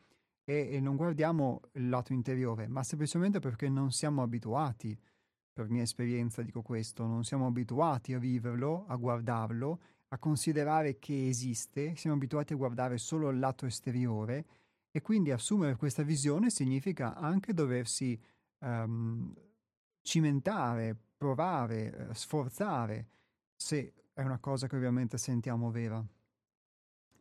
[0.45, 4.95] e, e non guardiamo il lato interiore, ma semplicemente perché non siamo abituati,
[5.51, 9.81] per mia esperienza dico questo, non siamo abituati a viverlo, a guardarlo
[10.13, 14.45] a considerare che esiste, siamo abituati a guardare solo il lato esteriore
[14.91, 18.21] e quindi assumere questa visione significa anche doversi
[18.59, 19.35] um,
[20.03, 23.09] cimentare, provare, uh, sforzare,
[23.57, 26.05] se è una cosa che ovviamente sentiamo vera.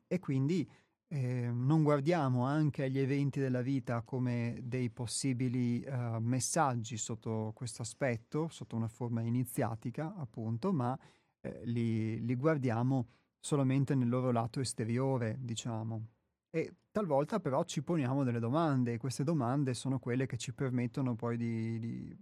[0.05, 0.69] E quindi
[1.07, 7.83] eh, non guardiamo anche agli eventi della vita come dei possibili uh, messaggi sotto questo
[7.83, 10.97] aspetto, sotto una forma iniziatica, appunto, ma
[11.41, 13.07] eh, li, li guardiamo
[13.39, 16.07] solamente nel loro lato esteriore, diciamo.
[16.49, 21.15] E talvolta però ci poniamo delle domande e queste domande sono quelle che ci permettono
[21.15, 22.17] poi di, di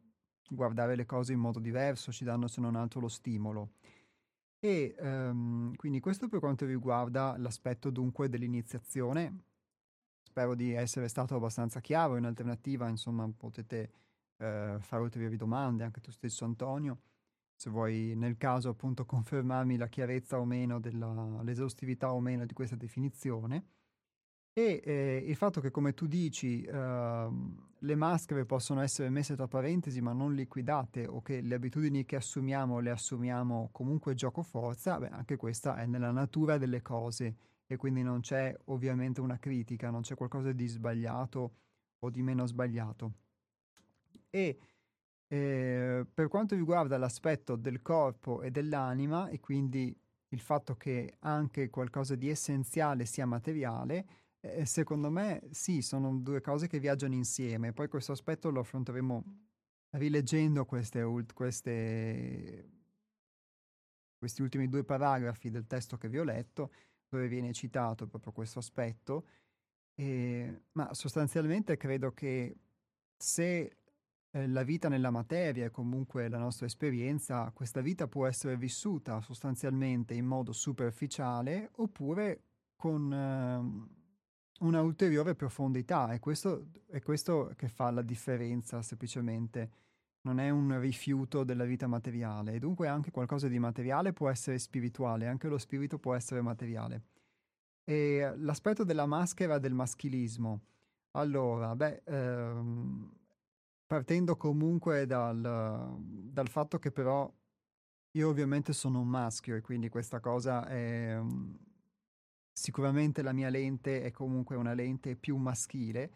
[0.50, 3.72] guardare le cose in modo diverso, ci danno se non altro lo stimolo.
[4.60, 9.44] E um, quindi questo per quanto riguarda l'aspetto dunque dell'iniziazione.
[10.22, 13.92] Spero di essere stato abbastanza chiaro, in alternativa insomma potete
[14.38, 17.00] uh, fare ulteriori domande, anche tu stesso Antonio
[17.60, 22.54] se vuoi nel caso appunto confermarmi la chiarezza o meno, della, l'esaustività o meno di
[22.54, 23.66] questa definizione.
[24.54, 27.30] E eh, il fatto che, come tu dici, eh,
[27.78, 32.16] le maschere possono essere messe tra parentesi ma non liquidate o che le abitudini che
[32.16, 37.36] assumiamo le assumiamo comunque gioco forza, beh, anche questa è nella natura delle cose
[37.68, 41.56] e quindi non c'è ovviamente una critica, non c'è qualcosa di sbagliato
[42.00, 43.12] o di meno sbagliato.
[44.30, 44.60] E
[45.32, 49.96] eh, per quanto riguarda l'aspetto del corpo e dell'anima e quindi
[50.30, 54.08] il fatto che anche qualcosa di essenziale sia materiale,
[54.40, 57.74] eh, secondo me sì, sono due cose che viaggiano insieme.
[57.74, 59.24] Poi questo aspetto lo affronteremo
[59.92, 61.04] rileggendo queste,
[61.34, 62.70] queste,
[64.18, 66.72] questi ultimi due paragrafi del testo che vi ho letto,
[67.08, 69.28] dove viene citato proprio questo aspetto.
[69.94, 72.56] Eh, ma sostanzialmente credo che
[73.16, 73.79] se
[74.32, 79.22] eh, la vita nella materia e comunque la nostra esperienza, questa vita può essere vissuta
[79.22, 82.44] sostanzialmente in modo superficiale oppure
[82.76, 83.98] con eh,
[84.60, 86.10] una ulteriore profondità.
[86.10, 89.72] È questo, è questo che fa la differenza semplicemente.
[90.22, 94.60] Non è un rifiuto della vita materiale e dunque anche qualcosa di materiale può essere
[94.60, 97.04] spirituale, anche lo spirito può essere materiale.
[97.86, 100.62] E l'aspetto della maschera del maschilismo.
[101.12, 103.19] Allora, beh, ehm,
[103.90, 107.28] partendo comunque dal, dal, fatto che però
[108.12, 111.58] io ovviamente sono un maschio e quindi questa cosa è um,
[112.54, 116.12] sicuramente la mia lente è comunque una lente più maschile.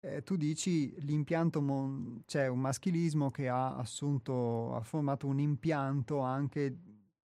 [0.00, 6.20] Eh, tu dici l'impianto, mon- c'è un maschilismo che ha assunto, ha formato un impianto
[6.20, 6.78] anche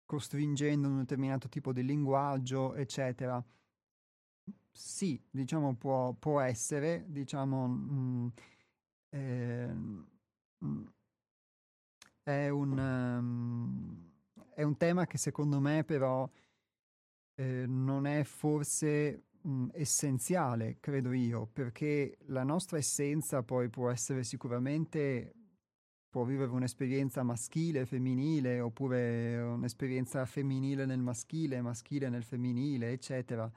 [0.06, 3.44] costringendo un determinato tipo di linguaggio, eccetera.
[4.72, 8.28] sì, diciamo può, può essere, diciamo, mh, mm,
[9.10, 9.76] eh,
[12.24, 14.12] è, un, um,
[14.54, 16.30] è un tema che secondo me però
[17.36, 24.24] eh, non è forse mh, essenziale, credo io, perché la nostra essenza poi può essere
[24.24, 25.34] sicuramente,
[26.10, 33.50] può vivere un'esperienza maschile, femminile, oppure un'esperienza femminile nel maschile, maschile nel femminile, eccetera.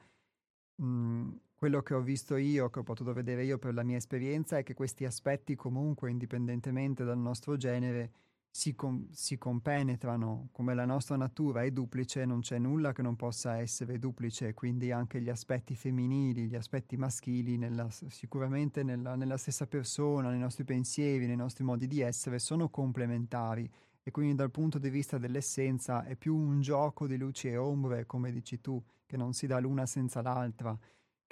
[0.81, 1.31] Mm,
[1.63, 4.63] quello che ho visto io, che ho potuto vedere io per la mia esperienza, è
[4.63, 8.11] che questi aspetti comunque, indipendentemente dal nostro genere,
[8.49, 13.15] si, com- si, compenetrano, come la nostra natura è duplice, non c'è nulla che non
[13.15, 19.37] possa essere duplice, quindi anche gli aspetti femminili, gli aspetti maschili, nella, sicuramente nella, nella
[19.37, 23.71] stessa persona, nei nostri pensieri, nei nostri modi di essere, sono complementari.
[24.03, 28.05] E quindi dal punto di vista dell'essenza è più un gioco di luci e ombre,
[28.05, 30.77] come dici tu, che non si dà l'una senza l'altra,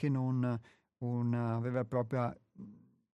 [0.02, 0.60] che non
[1.04, 2.36] una vera e propria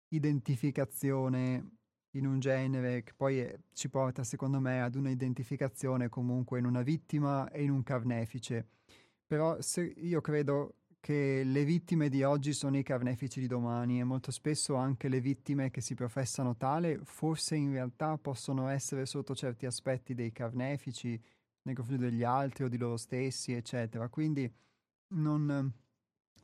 [0.08, 1.70] identificazione
[2.10, 6.66] in un genere che poi è, ci porta, secondo me, ad una identificazione comunque in
[6.66, 8.68] una vittima e in un carnefice.
[9.26, 9.56] Però
[9.96, 14.74] io credo che le vittime di oggi sono i carnefici di domani e molto spesso
[14.74, 20.14] anche le vittime che si professano tale forse in realtà possono essere sotto certi aspetti
[20.14, 21.20] dei carnefici
[21.62, 24.08] nei confronti degli altri o di loro stessi, eccetera.
[24.08, 24.50] Quindi
[25.14, 25.72] non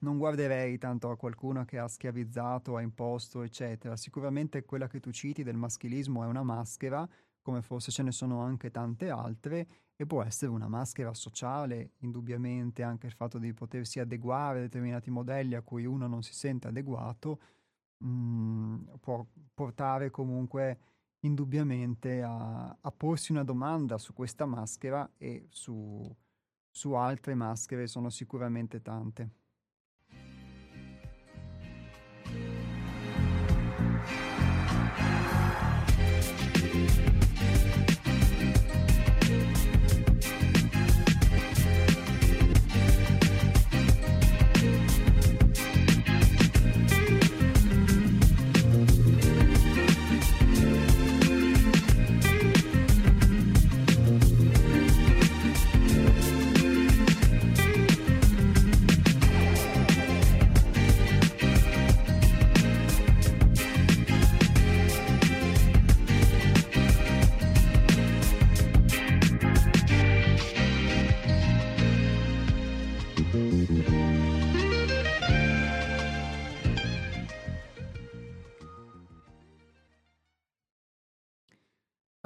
[0.01, 3.97] non guarderei tanto a qualcuno che ha schiavizzato, ha imposto, eccetera.
[3.97, 7.09] Sicuramente quella che tu citi del maschilismo è una maschera,
[7.43, 12.83] come forse ce ne sono anche tante altre, e può essere una maschera sociale, indubbiamente,
[12.83, 16.69] anche il fatto di potersi adeguare a determinati modelli a cui uno non si sente
[16.69, 17.41] adeguato,
[17.99, 20.79] mh, mm, può portare comunque
[21.21, 26.17] indubbiamente a, a, porsi una domanda su questa maschera e su,
[26.71, 29.40] su altre maschere sono sicuramente tante.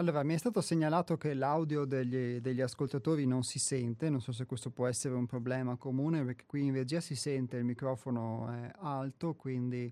[0.05, 4.33] Allora, mi è stato segnalato che l'audio degli, degli, ascoltatori non si sente, non so
[4.33, 8.51] se questo può essere un problema comune, perché qui in regia si sente, il microfono
[8.51, 9.91] è alto, quindi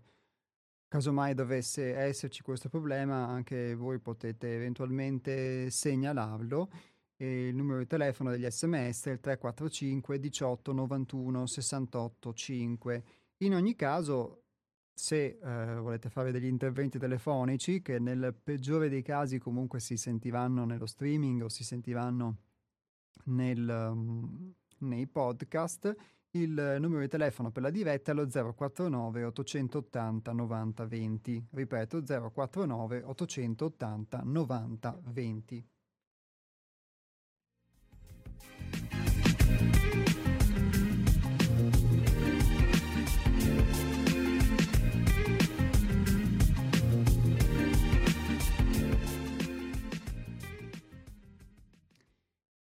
[0.86, 6.68] casomai dovesse esserci questo problema, anche voi potete eventualmente segnalarlo.
[7.16, 13.04] E il numero di telefono degli sms è il 345 18 91 68 5.
[13.38, 14.41] In ogni caso,
[14.94, 20.64] se eh, volete fare degli interventi telefonici che nel peggiore dei casi comunque si sentiranno
[20.64, 22.36] nello streaming o si sentiranno
[23.24, 25.94] nel, um, nei podcast,
[26.32, 31.46] il numero di telefono per la diretta è lo 049 880 90 20.
[31.50, 35.66] Ripeto 049 880 90 20.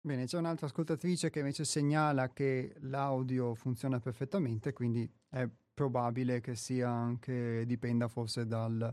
[0.03, 6.55] Bene, c'è un'altra ascoltatrice che invece segnala che l'audio funziona perfettamente, quindi è probabile che
[6.55, 8.91] sia anche, dipenda forse dal,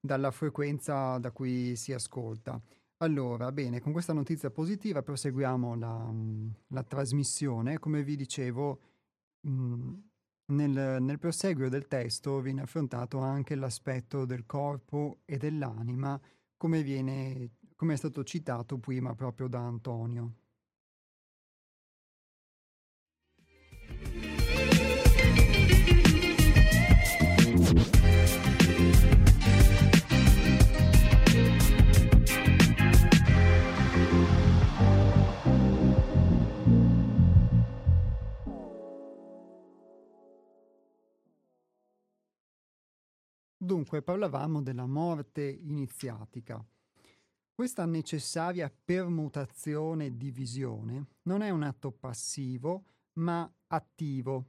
[0.00, 2.58] dalla frequenza da cui si ascolta.
[3.02, 6.10] Allora, bene, con questa notizia positiva proseguiamo la,
[6.68, 7.78] la trasmissione.
[7.78, 8.80] Come vi dicevo,
[9.40, 9.92] mh,
[10.54, 16.18] nel, nel proseguio del testo viene affrontato anche l'aspetto del corpo e dell'anima,
[16.56, 17.50] come viene
[17.82, 20.34] come è stato citato prima proprio da Antonio.
[43.56, 46.64] Dunque, parlavamo della morte iniziatica.
[47.62, 52.86] Questa necessaria permutazione di visione non è un atto passivo,
[53.20, 54.46] ma attivo.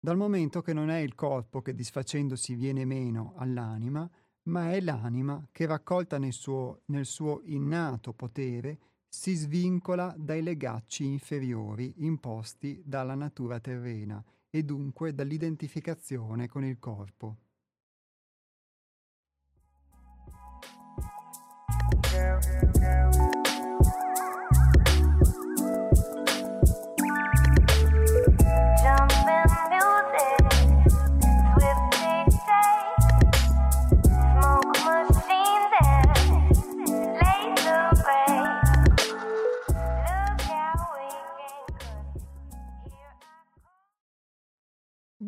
[0.00, 4.10] dal momento che non è il corpo che disfacendosi viene meno all'anima,
[4.44, 11.04] ma è l'anima che raccolta nel suo, nel suo innato potere si svincola dai legacci
[11.04, 17.49] inferiori imposti dalla natura terrena e dunque dall'identificazione con il corpo.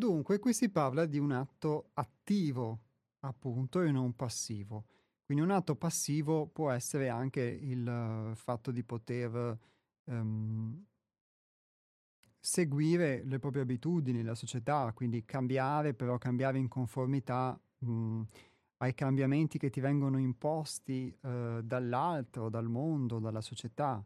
[0.03, 2.79] Dunque qui si parla di un atto attivo,
[3.19, 4.92] appunto, e non passivo.
[5.25, 9.57] Quindi un atto passivo può essere anche il uh, fatto di poter
[10.05, 10.85] um,
[12.39, 18.21] seguire le proprie abitudini, la società, quindi cambiare, però cambiare in conformità mh, mm,
[18.77, 24.03] ai cambiamenti che ti vengono imposti uh, dall'altro, dal mondo, dalla società.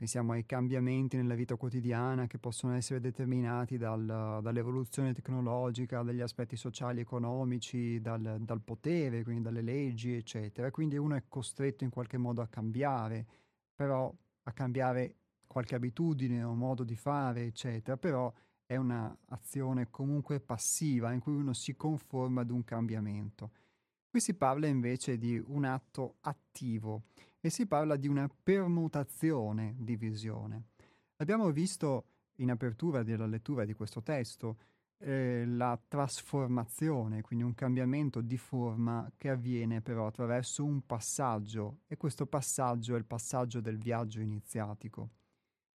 [0.00, 6.56] Pensiamo ai cambiamenti nella vita quotidiana che possono essere determinati dal, dall'evoluzione tecnologica, dagli aspetti
[6.56, 10.70] sociali, economici, dal, dal, potere, quindi dalle leggi, eccetera.
[10.70, 13.26] Quindi uno è costretto in qualche modo a cambiare,
[13.74, 14.10] però
[14.44, 18.32] a cambiare qualche abitudine o modo di fare, eccetera, però
[18.64, 23.50] è un'azione comunque passiva in cui uno si conforma ad un cambiamento.
[24.08, 27.02] Qui si parla invece di un atto attivo
[27.40, 30.64] e si parla di una permutazione di visione.
[31.16, 32.04] Abbiamo visto
[32.36, 34.58] in apertura della lettura di questo testo
[34.98, 41.96] eh, la trasformazione, quindi un cambiamento di forma che avviene però attraverso un passaggio e
[41.96, 45.10] questo passaggio è il passaggio del viaggio iniziatico.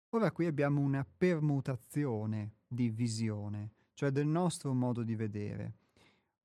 [0.09, 5.73] Ora qui abbiamo una permutazione di visione, cioè del nostro modo di vedere.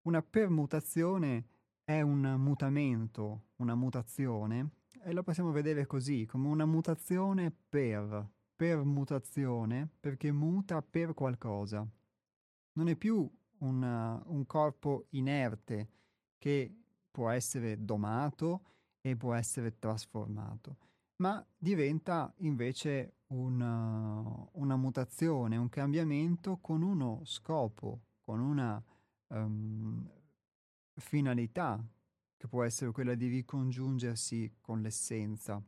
[0.03, 1.45] Una permutazione
[1.85, 4.71] è un mutamento, una mutazione
[5.03, 11.87] e lo possiamo vedere così, come una mutazione per, per mutazione, perché muta per qualcosa.
[12.73, 13.29] Non è più
[13.59, 15.89] una, un corpo inerte
[16.39, 16.75] che
[17.11, 18.63] può essere domato
[19.01, 20.77] e può essere trasformato,
[21.17, 28.83] ma diventa invece una, una mutazione, un cambiamento con uno scopo, con una
[29.29, 30.09] um,
[30.95, 31.83] finalità,
[32.41, 35.63] che può essere quella di ricongiungersi con l'essenza.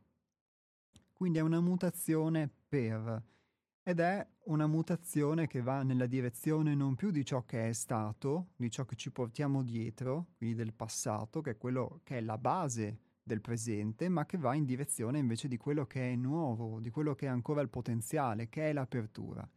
[1.13, 3.23] Quindi è una mutazione per,
[3.83, 8.53] ed è una mutazione che va nella direzione non più di ciò che è stato,
[8.55, 12.39] di ciò che ci portiamo dietro, quindi del passato, che è quello che è la
[12.39, 16.89] base del presente, ma che va in direzione invece di quello che è nuovo, di
[16.89, 19.47] quello che è ancora il potenziale, che è l'apertura.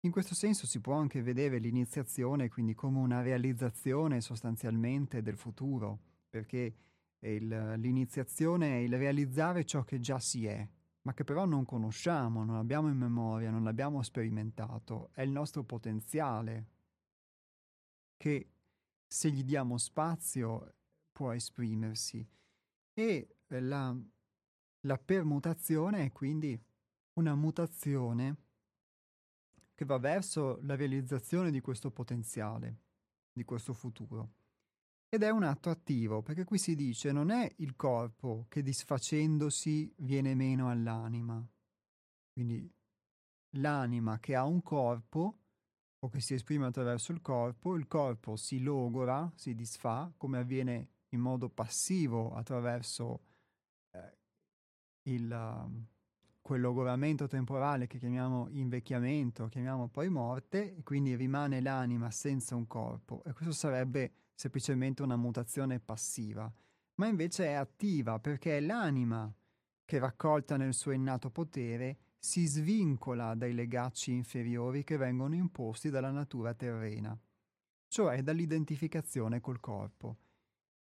[0.00, 6.07] In questo senso si può anche vedere l'iniziazione quindi come una realizzazione sostanzialmente del futuro,
[6.28, 6.74] perché
[7.20, 10.66] il, l'iniziazione è il realizzare ciò che già si è,
[11.02, 15.64] ma che però non conosciamo, non abbiamo in memoria, non l'abbiamo sperimentato, è il nostro
[15.64, 16.66] potenziale
[18.16, 18.50] che
[19.06, 20.74] se gli diamo spazio
[21.12, 22.26] può esprimersi.
[22.92, 23.96] E la,
[24.80, 26.60] la permutazione è quindi
[27.14, 28.36] una mutazione
[29.74, 32.76] che va verso la realizzazione di questo potenziale,
[33.32, 34.30] di questo futuro.
[35.10, 39.94] Ed è un atto attivo, perché qui si dice non è il corpo che disfacendosi
[40.00, 41.42] viene meno all'anima.
[42.30, 42.70] Quindi
[43.52, 45.38] l'anima che ha un corpo
[46.00, 50.88] o che si esprime attraverso il corpo, il corpo si logora, si disfa, come avviene
[51.08, 53.22] in modo passivo attraverso
[53.92, 54.18] eh,
[55.04, 55.86] il, uh,
[56.42, 62.66] quel logoramento temporale che chiamiamo invecchiamento, chiamiamo poi morte, e quindi rimane l'anima senza un
[62.66, 63.24] corpo.
[63.24, 66.48] E questo sarebbe semplicemente una mutazione passiva,
[66.94, 69.34] ma invece è attiva perché è l'anima
[69.84, 76.12] che raccolta nel suo innato potere si svincola dai legacci inferiori che vengono imposti dalla
[76.12, 77.18] natura terrena,
[77.88, 80.18] cioè dall'identificazione col corpo.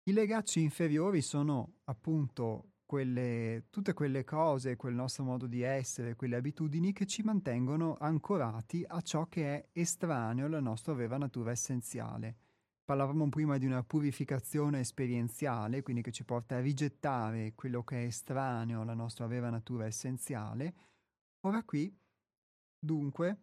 [0.05, 6.37] I legacci inferiori sono appunto quelle, tutte quelle cose, quel nostro modo di essere, quelle
[6.37, 12.44] abitudini che ci mantengono ancorati a ciò che è estraneo alla nostra vera natura essenziale.
[12.85, 18.07] Parlavamo prima di una purificazione esperienziale, quindi che ci porta a rigettare quello che è
[18.07, 20.75] estraneo alla nostra vera natura essenziale.
[21.47, 21.91] Ora qui,
[22.79, 23.39] dunque,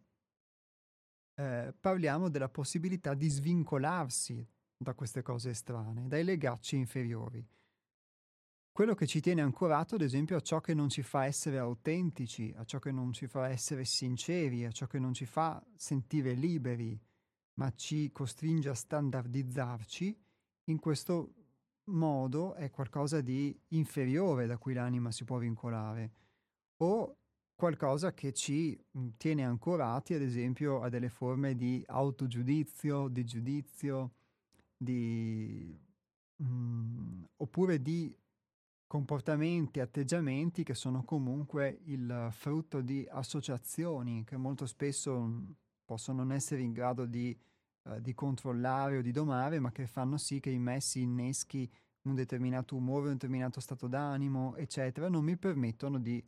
[1.34, 7.44] eh, parliamo della possibilità di svincolarsi da queste cose estranee, dai legacci inferiori.
[8.72, 12.54] Quello che ci tiene ancorato, ad esempio, a ciò che non ci fa essere autentici,
[12.56, 16.34] a ciò che non ci fa essere sinceri, a ciò che non ci fa sentire
[16.34, 17.00] liberi,
[17.56, 20.18] ma ci costringe a standardizzarci,
[20.66, 21.34] in questo
[21.86, 26.12] modo è qualcosa di inferiore da cui l'anima si può vincolare,
[26.78, 27.18] o
[27.56, 34.14] qualcosa che ci mh, tiene ancorati, ad esempio, a delle forme di autogiudizio, di giudizio,
[34.76, 35.80] di,
[36.38, 38.16] mh, oppure di
[38.88, 45.56] comportamenti, atteggiamenti che sono comunque il frutto di associazioni che molto spesso
[45.92, 47.38] possono non essere in grado di,
[47.84, 51.70] eh, di controllare o di domare, ma che fanno sì che in me si inneschi
[52.04, 56.26] un determinato umore, un determinato stato d'animo, eccetera, non mi permettono di,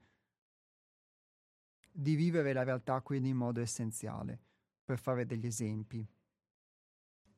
[1.89, 4.37] di vivere la realtà quindi in modo essenziale,
[4.83, 6.05] per fare degli esempi.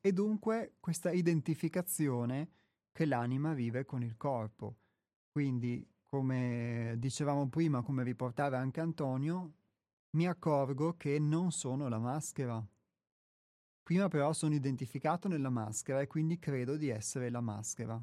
[0.01, 2.49] E dunque questa identificazione
[2.91, 4.77] che l'anima vive con il corpo
[5.29, 9.51] quindi, come dicevamo prima, come riportava anche Antonio,
[10.15, 12.65] mi accorgo che non sono la maschera.
[13.83, 18.01] Prima però sono identificato nella maschera e quindi credo di essere la maschera.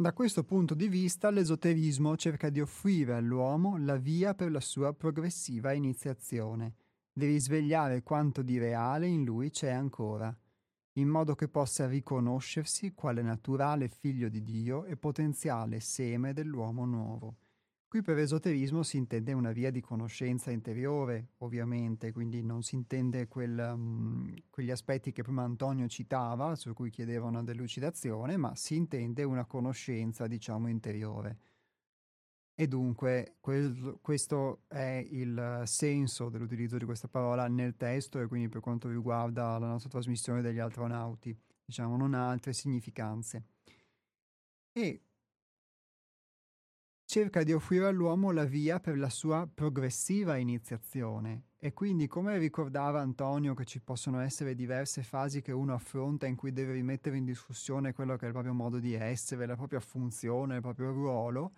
[0.00, 4.94] Da questo punto di vista l'esoterismo cerca di offrire all'uomo la via per la sua
[4.94, 6.74] progressiva iniziazione,
[7.12, 10.34] di risvegliare quanto di reale in lui c'è ancora,
[10.92, 17.36] in modo che possa riconoscersi quale naturale figlio di Dio e potenziale seme dell'uomo nuovo.
[17.90, 23.26] Qui per esoterismo si intende una via di conoscenza interiore, ovviamente, quindi non si intende
[23.26, 28.76] quel, um, quegli aspetti che prima Antonio citava, su cui chiedeva una delucidazione, ma si
[28.76, 31.38] intende una conoscenza, diciamo, interiore.
[32.54, 38.48] E dunque quel, questo è il senso dell'utilizzo di questa parola nel testo e quindi
[38.48, 43.46] per quanto riguarda la nostra trasmissione degli astronauti, diciamo, non ha altre significanze.
[44.70, 45.06] E
[47.10, 51.46] cerca di offrire all'uomo la via per la sua progressiva iniziazione.
[51.58, 56.36] E quindi, come ricordava Antonio, che ci possono essere diverse fasi che uno affronta in
[56.36, 59.80] cui deve rimettere in discussione quello che è il proprio modo di essere, la propria
[59.80, 61.52] funzione, il proprio ruolo,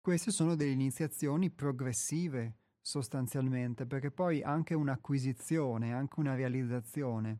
[0.00, 7.38] queste sono delle iniziazioni progressive sostanzialmente, perché poi anche un'acquisizione, anche una realizzazione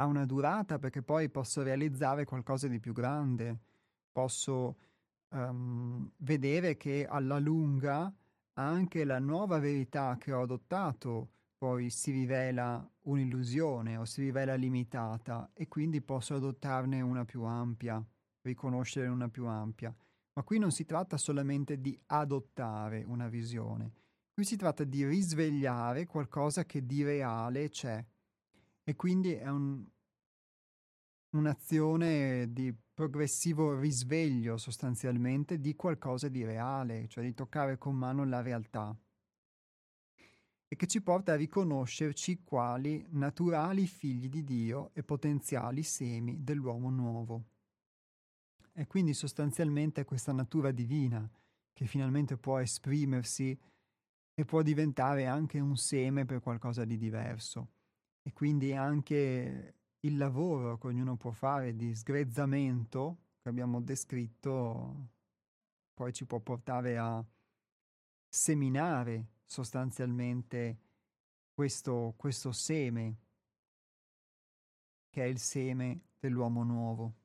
[0.00, 3.56] ha una durata perché poi posso realizzare qualcosa di più grande,
[4.10, 4.76] posso
[5.30, 8.12] um, vedere che alla lunga
[8.54, 15.50] anche la nuova verità che ho adottato poi si rivela un'illusione o si rivela limitata
[15.54, 18.04] e quindi posso adottarne una più ampia,
[18.42, 19.94] riconoscere una più ampia.
[20.34, 23.92] Ma qui non si tratta solamente di adottare una visione,
[24.32, 28.04] qui si tratta di risvegliare qualcosa che di reale c'è.
[28.84, 29.84] E quindi è un,
[31.30, 38.42] un'azione di progressivo risveglio sostanzialmente di qualcosa di reale, cioè di toccare con mano la
[38.42, 38.92] realtà
[40.66, 46.90] e che ci porta a riconoscerci quali naturali figli di Dio e potenziali semi dell'uomo
[46.90, 47.44] nuovo.
[48.72, 51.30] E quindi sostanzialmente è questa natura divina
[51.72, 53.56] che finalmente può esprimersi
[54.34, 57.74] e può diventare anche un seme per qualcosa di diverso.
[58.22, 65.10] E quindi anche il lavoro che ognuno può fare di sgrezzamento che abbiamo descritto
[65.98, 67.24] poi ci può portare a
[68.28, 70.78] seminare sostanzialmente
[71.52, 73.16] questo, questo seme
[75.10, 77.17] che è il seme dell'uomo nuovo.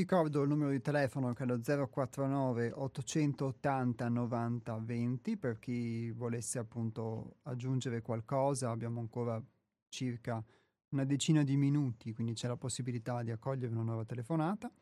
[0.00, 6.58] Ricordo il numero di telefono che è lo 049 880 90 20 per chi volesse
[6.58, 9.42] appunto aggiungere qualcosa, abbiamo ancora
[9.88, 10.42] circa
[10.90, 14.72] una decina di minuti, quindi c'è la possibilità di accogliere una nuova telefonata.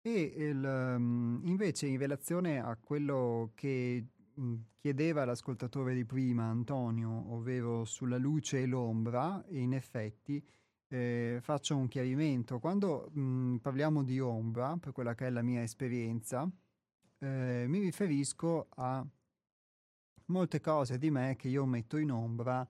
[0.00, 7.32] E il, um, invece in relazione a quello che um, chiedeva l'ascoltatore di prima, Antonio,
[7.32, 10.42] ovvero sulla luce e l'ombra, in effetti
[10.94, 12.60] eh, faccio un chiarimento.
[12.60, 16.48] Quando mh, parliamo di ombra, per quella che è la mia esperienza,
[17.18, 19.04] eh, mi riferisco a
[20.26, 22.66] molte cose di me che io metto in ombra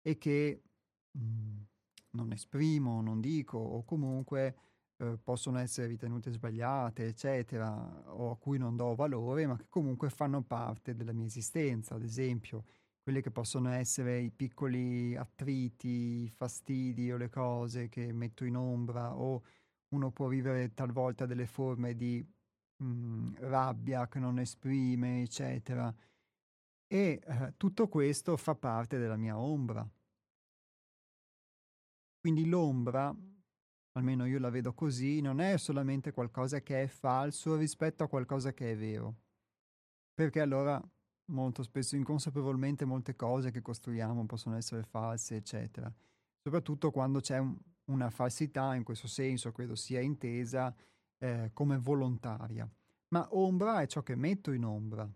[0.00, 0.62] e che
[1.10, 1.20] mh,
[2.12, 4.56] non esprimo, non dico o comunque
[4.96, 7.70] eh, possono essere ritenute sbagliate, eccetera,
[8.06, 11.94] o a cui non do valore, ma che comunque fanno parte della mia esistenza.
[11.94, 12.64] Ad esempio,
[13.06, 18.56] quelli che possono essere i piccoli attriti, i fastidi o le cose che metto in
[18.56, 19.44] ombra o
[19.90, 22.20] uno può vivere talvolta delle forme di
[22.78, 25.94] mh, mm, rabbia che non esprime, eccetera.
[26.88, 29.88] E eh, tutto questo fa parte della mia ombra.
[32.18, 33.14] Quindi l'ombra,
[33.92, 38.52] almeno io la vedo così, non è solamente qualcosa che è falso rispetto a qualcosa
[38.52, 39.14] che è vero.
[40.12, 40.82] Perché allora
[41.26, 45.92] molto spesso inconsapevolmente molte cose che costruiamo possono essere false, eccetera.
[46.42, 50.74] Soprattutto quando c'è un, una falsità, in questo senso credo sia intesa
[51.18, 52.68] eh, come volontaria.
[53.08, 55.08] Ma ombra è ciò che metto in ombra,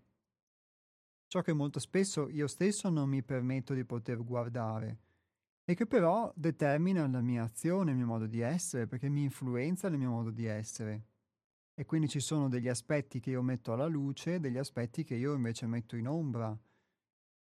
[1.27, 4.99] ciò che molto spesso io stesso non mi permetto di poter guardare
[5.65, 9.89] e che però determina la mia azione, il mio modo di essere, perché mi influenza
[9.89, 11.05] nel mio modo di essere.
[11.81, 15.33] E quindi ci sono degli aspetti che io metto alla luce, degli aspetti che io
[15.33, 16.55] invece metto in ombra,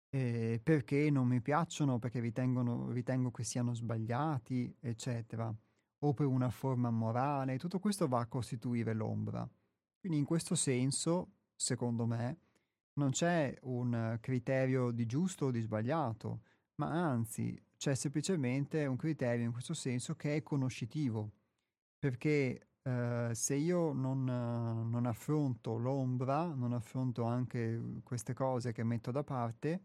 [0.09, 5.55] eh, perché non mi piacciono, perché ritengono, ritengo che siano sbagliati, eccetera,
[5.99, 9.47] o per una forma morale, tutto questo va a costituire l'ombra.
[9.99, 12.39] Quindi in questo senso, secondo me,
[12.93, 16.41] non c'è un criterio di giusto o di sbagliato,
[16.77, 21.31] ma anzi c'è semplicemente un criterio in questo senso che è conoscitivo,
[21.99, 29.09] perché eh, se io non, non, affronto l'ombra, non affronto anche queste cose che metto
[29.09, 29.83] da parte,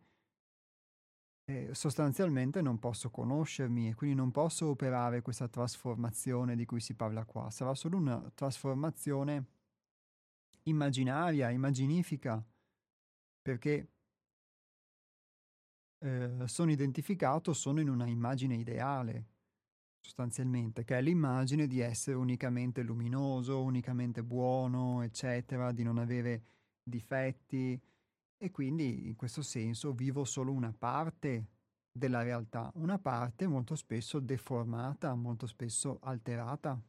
[1.47, 6.94] eh, sostanzialmente non posso conoscermi e quindi non posso operare questa trasformazione di cui si
[6.94, 7.51] parla qua.
[7.51, 9.47] Sarà solo una trasformazione
[10.64, 12.44] immaginaria, immaginifica,
[13.40, 13.89] perché
[16.01, 19.30] eh, sono identificato, sono in una immagine ideale
[20.01, 26.43] sostanzialmente, che è l'immagine di essere unicamente luminoso, unicamente buono, eccetera, di non avere
[26.82, 27.81] difetti
[28.36, 31.47] e quindi in questo senso vivo solo una parte
[31.93, 36.81] della realtà, una parte molto spesso deformata, molto spesso alterata.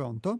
[0.00, 0.38] Pronto?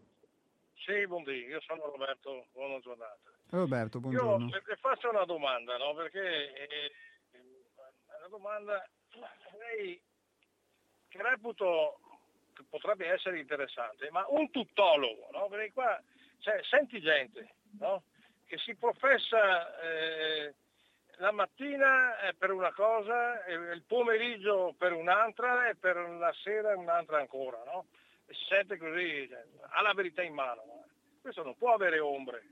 [0.73, 3.31] Sì, buondì, io sono Roberto, buona giornata.
[3.51, 4.47] Roberto, buongiorno.
[4.47, 5.93] Io le faccio una domanda, no?
[5.93, 6.93] Perché eh,
[8.17, 8.83] una domanda,
[9.59, 10.01] lei
[11.09, 12.01] che reputo
[12.55, 15.49] che potrebbe essere interessante, ma un tuttologo, no?
[15.49, 16.03] Perché qua
[16.39, 18.05] cioè, senti gente, no?
[18.47, 20.55] Che si professa eh,
[21.19, 27.63] la mattina per una cosa, il pomeriggio per un'altra e per la sera un'altra ancora,
[27.67, 27.89] no?
[28.49, 30.85] Sente così, cioè, ha la verità in mano.
[31.21, 32.43] Questo non può avere ombre.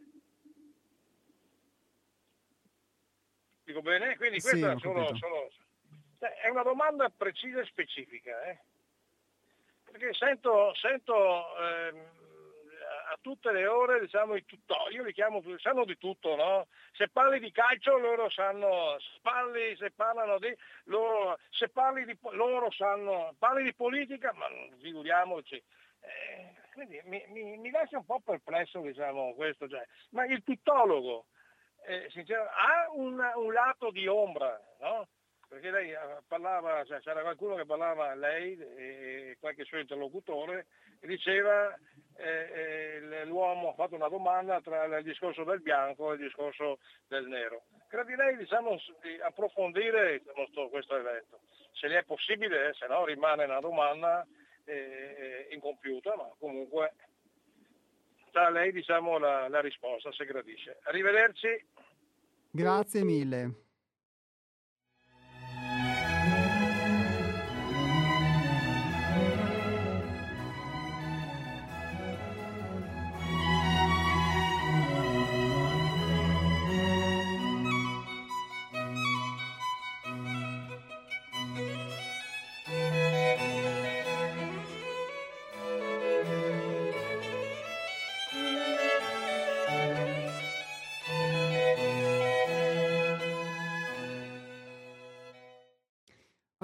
[3.65, 4.17] Dico bene?
[4.17, 5.49] Quindi questa sì, sono, sono,
[6.19, 8.43] cioè, è una domanda precisa e specifica.
[8.45, 8.59] Eh?
[9.85, 12.18] Perché sento, sento ehm,
[13.11, 16.67] a tutte le ore diciamo i tutori, io li chiamo, sanno di tutto, no?
[16.93, 20.55] Se parli di calcio loro sanno, se, parli, se parlano di,
[20.85, 24.47] loro, se parli di, loro sanno, parli di politica, ma
[24.81, 25.63] figuriamoci.
[26.01, 29.85] Eh, quindi mi, mi, mi, lascia un po' perplesso diciamo questo, cioè.
[30.11, 31.27] ma il tuttologo
[31.87, 35.09] eh, ha un, un, lato di ombra, no?
[35.49, 40.67] Perché lei eh, parlava, cioè, c'era qualcuno che parlava a lei e qualche suo interlocutore
[41.01, 41.75] e diceva
[42.17, 46.79] eh, eh, l'uomo ha fatto una domanda tra il discorso del bianco e il discorso
[47.09, 47.65] del nero.
[47.89, 51.41] Gradirei diciamo, di approfondire diciamo, questo evento,
[51.73, 54.27] se ne è possibile, se no rimane una domanda
[54.65, 56.93] eh, incompiuta, ma comunque
[58.31, 60.79] da lei diciamo, la, la risposta se gradisce.
[60.83, 61.67] Arrivederci.
[62.51, 63.68] Grazie mille.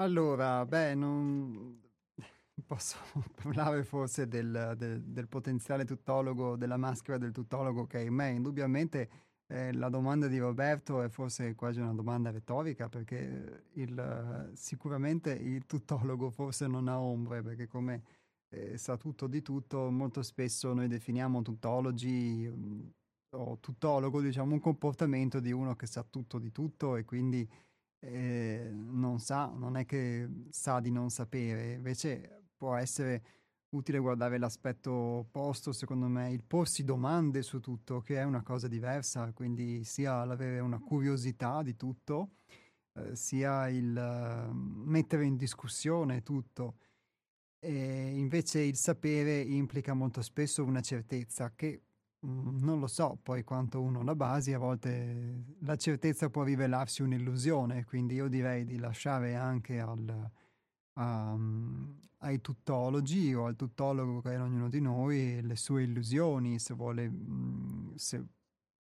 [0.05, 1.81] Allora, beh, non
[2.67, 2.97] posso
[3.41, 8.29] parlare forse del, del, del potenziale tuttologo, della maschera del tuttologo che è in me.
[8.29, 9.09] Indubbiamente
[9.47, 15.65] eh, la domanda di Roberto è forse quasi una domanda retorica perché il, sicuramente il
[15.65, 18.03] tuttologo forse non ha ombre perché come
[18.49, 22.87] eh, sa tutto di tutto, molto spesso noi definiamo tuttologi mm,
[23.31, 27.49] o tuttologo, diciamo, un comportamento di uno che sa tutto di tutto e quindi
[28.05, 33.23] eh, non sa, non è che sa di non sapere, invece può essere
[33.69, 38.67] utile guardare l'aspetto opposto, secondo me, il porsi domande su tutto, che è una cosa
[38.67, 42.35] diversa, quindi sia l'avere una curiosità di tutto,
[42.93, 46.77] eh, sia il uh, mettere in discussione tutto.
[47.59, 51.81] E invece il sapere implica molto spesso una certezza che
[52.25, 57.85] non lo so poi quanto uno la basi, a volte la certezza può rivelarsi un'illusione,
[57.85, 60.31] quindi io direi di lasciare anche al,
[60.93, 66.59] a, mhmm, ai tuttologi o al tuttologo che è ognuno di noi le sue illusioni,
[66.59, 68.25] se vuole, mhmm, se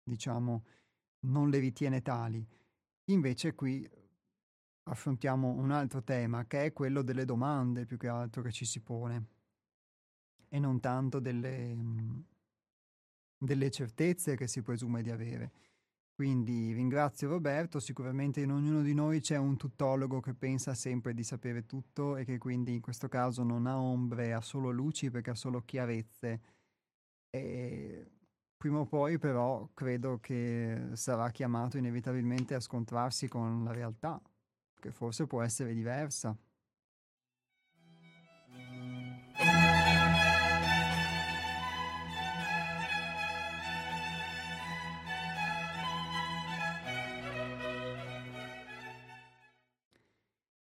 [0.04, 0.64] diciamo
[1.22, 2.46] non le ritiene tali.
[3.06, 3.88] Invece qui
[4.84, 8.80] affrontiamo un altro tema che è quello delle domande più che altro che ci si
[8.82, 9.26] pone
[10.50, 11.76] e non tanto delle
[13.38, 15.52] delle certezze che si presume di avere.
[16.18, 21.24] Quindi ringrazio Roberto, sicuramente in ognuno di noi c'è un tuttologo che pensa sempre di
[21.24, 25.30] sapere tutto e che quindi in questo caso non ha ombre, ha solo luci perché
[25.30, 26.42] ha solo chiarezze.
[27.30, 28.12] E
[28.58, 34.20] prima o poi però credo che sarà chiamato inevitabilmente a scontrarsi con la realtà,
[34.80, 36.36] che forse può essere diversa.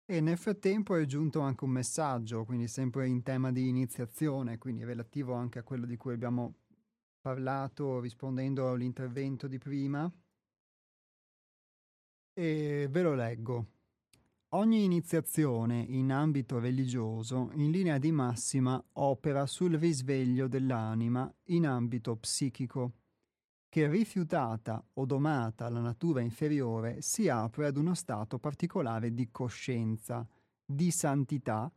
[0.07, 4.83] E nel frattempo è giunto anche un messaggio, quindi sempre in tema di iniziazione, quindi
[4.83, 6.57] relativo anche a quello di cui abbiamo
[7.19, 10.11] parlato rispondendo all'intervento di prima.
[12.33, 13.69] E ve lo leggo.
[14.49, 22.15] Ogni iniziazione in ambito religioso, in linea di massima, opera sul risveglio dell'anima in ambito
[22.15, 23.04] psichico
[23.75, 30.25] che rifiutata o domata la natura inferiore si apre ad uno stato particolare di coscienza,
[30.65, 31.69] di santità,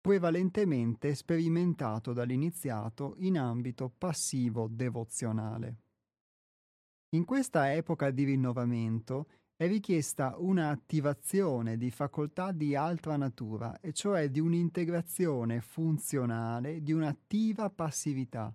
[0.00, 5.76] prevalentemente sperimentato dall'iniziato in ambito passivo devozionale.
[7.10, 13.92] In questa epoca di rinnovamento è richiesta una attivazione di facoltà di altra natura, e
[13.92, 18.50] cioè di un'integrazione funzionale di un'attiva passività,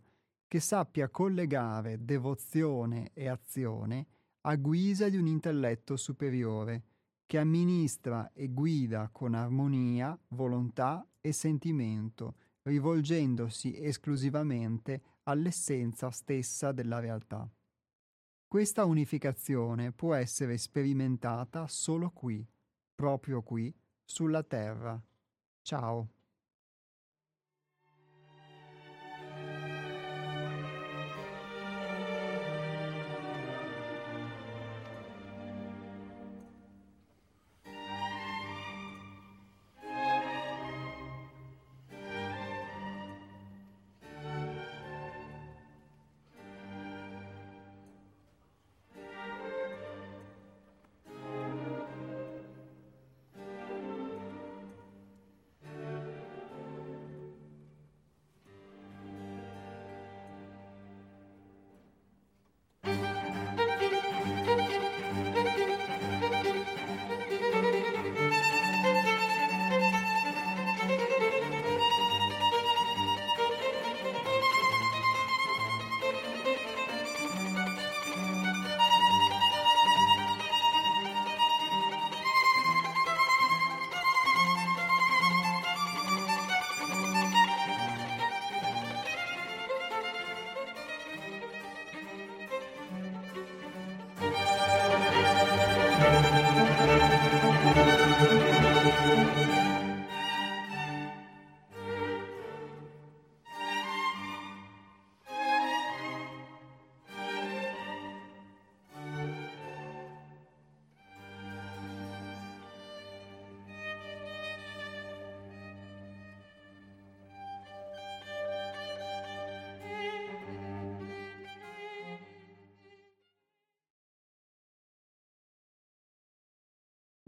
[0.50, 4.08] che sappia collegare devozione e azione
[4.42, 6.84] a guisa di un intelletto superiore,
[7.28, 17.48] che amministra e guida con armonia, volontà e sentimento, rivolgendosi esclusivamente all'essenza stessa della realtà.
[18.48, 22.44] Questa unificazione può essere sperimentata solo qui,
[22.96, 23.72] proprio qui,
[24.04, 25.00] sulla Terra.
[25.62, 26.19] Ciao.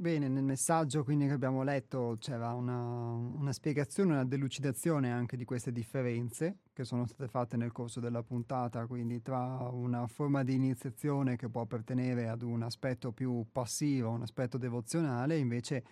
[0.02, 5.46] Bene, nel messaggio quindi che abbiamo letto c'era una, una, spiegazione, una delucidazione anche di
[5.46, 10.56] queste differenze che sono state fatte nel corso della puntata, quindi tra una forma di
[10.56, 15.84] iniziazione che può appartenere ad un aspetto più passivo, un aspetto devozionale, invece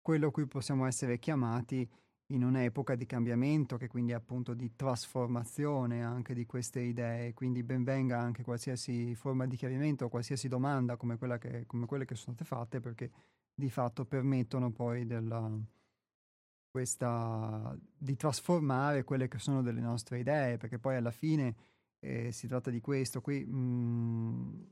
[0.00, 1.86] quello a cui possiamo essere chiamati
[2.28, 7.62] in un'epoca di cambiamento, che quindi è appunto di trasformazione anche di queste idee, quindi
[7.62, 12.48] benvenga anche qualsiasi forma di chiarimento, qualsiasi domanda come, che, come quelle che sono state
[12.48, 13.10] fatte, perché
[13.58, 15.50] di fatto permettono poi della,
[16.70, 21.56] questa, di trasformare quelle che sono delle nostre idee, perché poi alla fine
[21.98, 24.62] eh, si tratta di questo, qui mh, mm,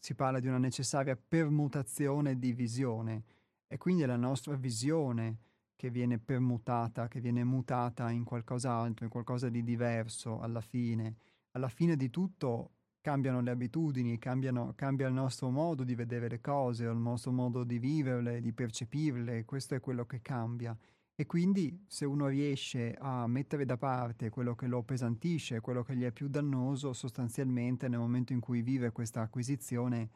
[0.00, 3.24] si parla di una necessaria permutazione di visione
[3.66, 5.40] e quindi è la nostra visione
[5.76, 11.16] che viene permutata, che viene mutata in qualcos'altro, in qualcosa di diverso alla fine.
[11.50, 12.70] Alla fine di tutto
[13.02, 17.64] cambiano le abitudini, cambiano, cambia il nostro modo di vedere le cose, il nostro modo
[17.64, 20.74] di viverle, di percepirle, questo è quello che cambia.
[21.14, 25.94] E quindi se uno riesce a mettere da parte quello che lo appesantisce, quello che
[25.94, 30.08] gli è più dannoso, sostanzialmente nel momento in cui vive questa acquisizione,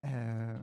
[0.00, 0.58] eh,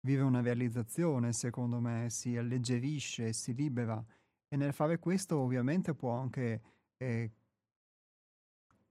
[0.00, 4.02] vive una realizzazione, secondo me, si alleggerisce, si libera.
[4.48, 6.62] E nel fare questo ovviamente può anche
[6.96, 7.30] eh,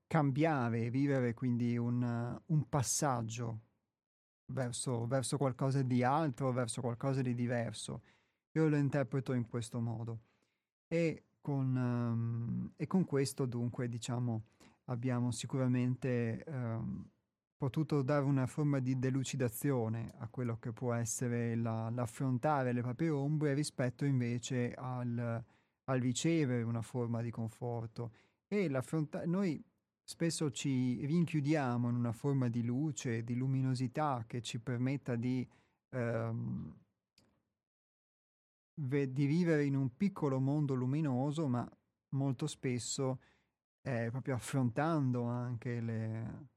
[0.07, 3.59] cambiare, vivere quindi un, un passaggio
[4.53, 8.01] verso, verso, qualcosa di altro, verso qualcosa di diverso.
[8.53, 10.19] Io lo interpreto in questo modo.
[10.87, 14.45] E con, um, e con questo dunque diciamo
[14.85, 17.07] abbiamo sicuramente um,
[17.57, 23.09] potuto dare una forma di delucidazione a quello che può essere la, l'affrontare le proprie
[23.09, 25.43] ombre rispetto invece al,
[25.83, 28.11] al ricevere una forma di conforto
[28.47, 29.63] e l'affrontare noi
[30.07, 35.45] spesso ci rinchiudiamo in una forma di luce, di luminosità che ci permetta di,
[35.89, 36.77] ehm,
[38.75, 41.67] di vivere in un piccolo mondo luminoso, ma
[42.09, 43.19] molto spesso
[43.81, 46.47] eh, proprio affrontando anche le,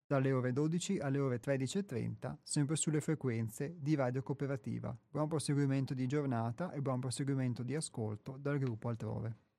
[0.06, 4.96] dalle ore 12 alle ore 13.30, sempre sulle frequenze di Radio Cooperativa.
[5.10, 9.51] Buon proseguimento di giornata e buon proseguimento di ascolto dal gruppo Altrove.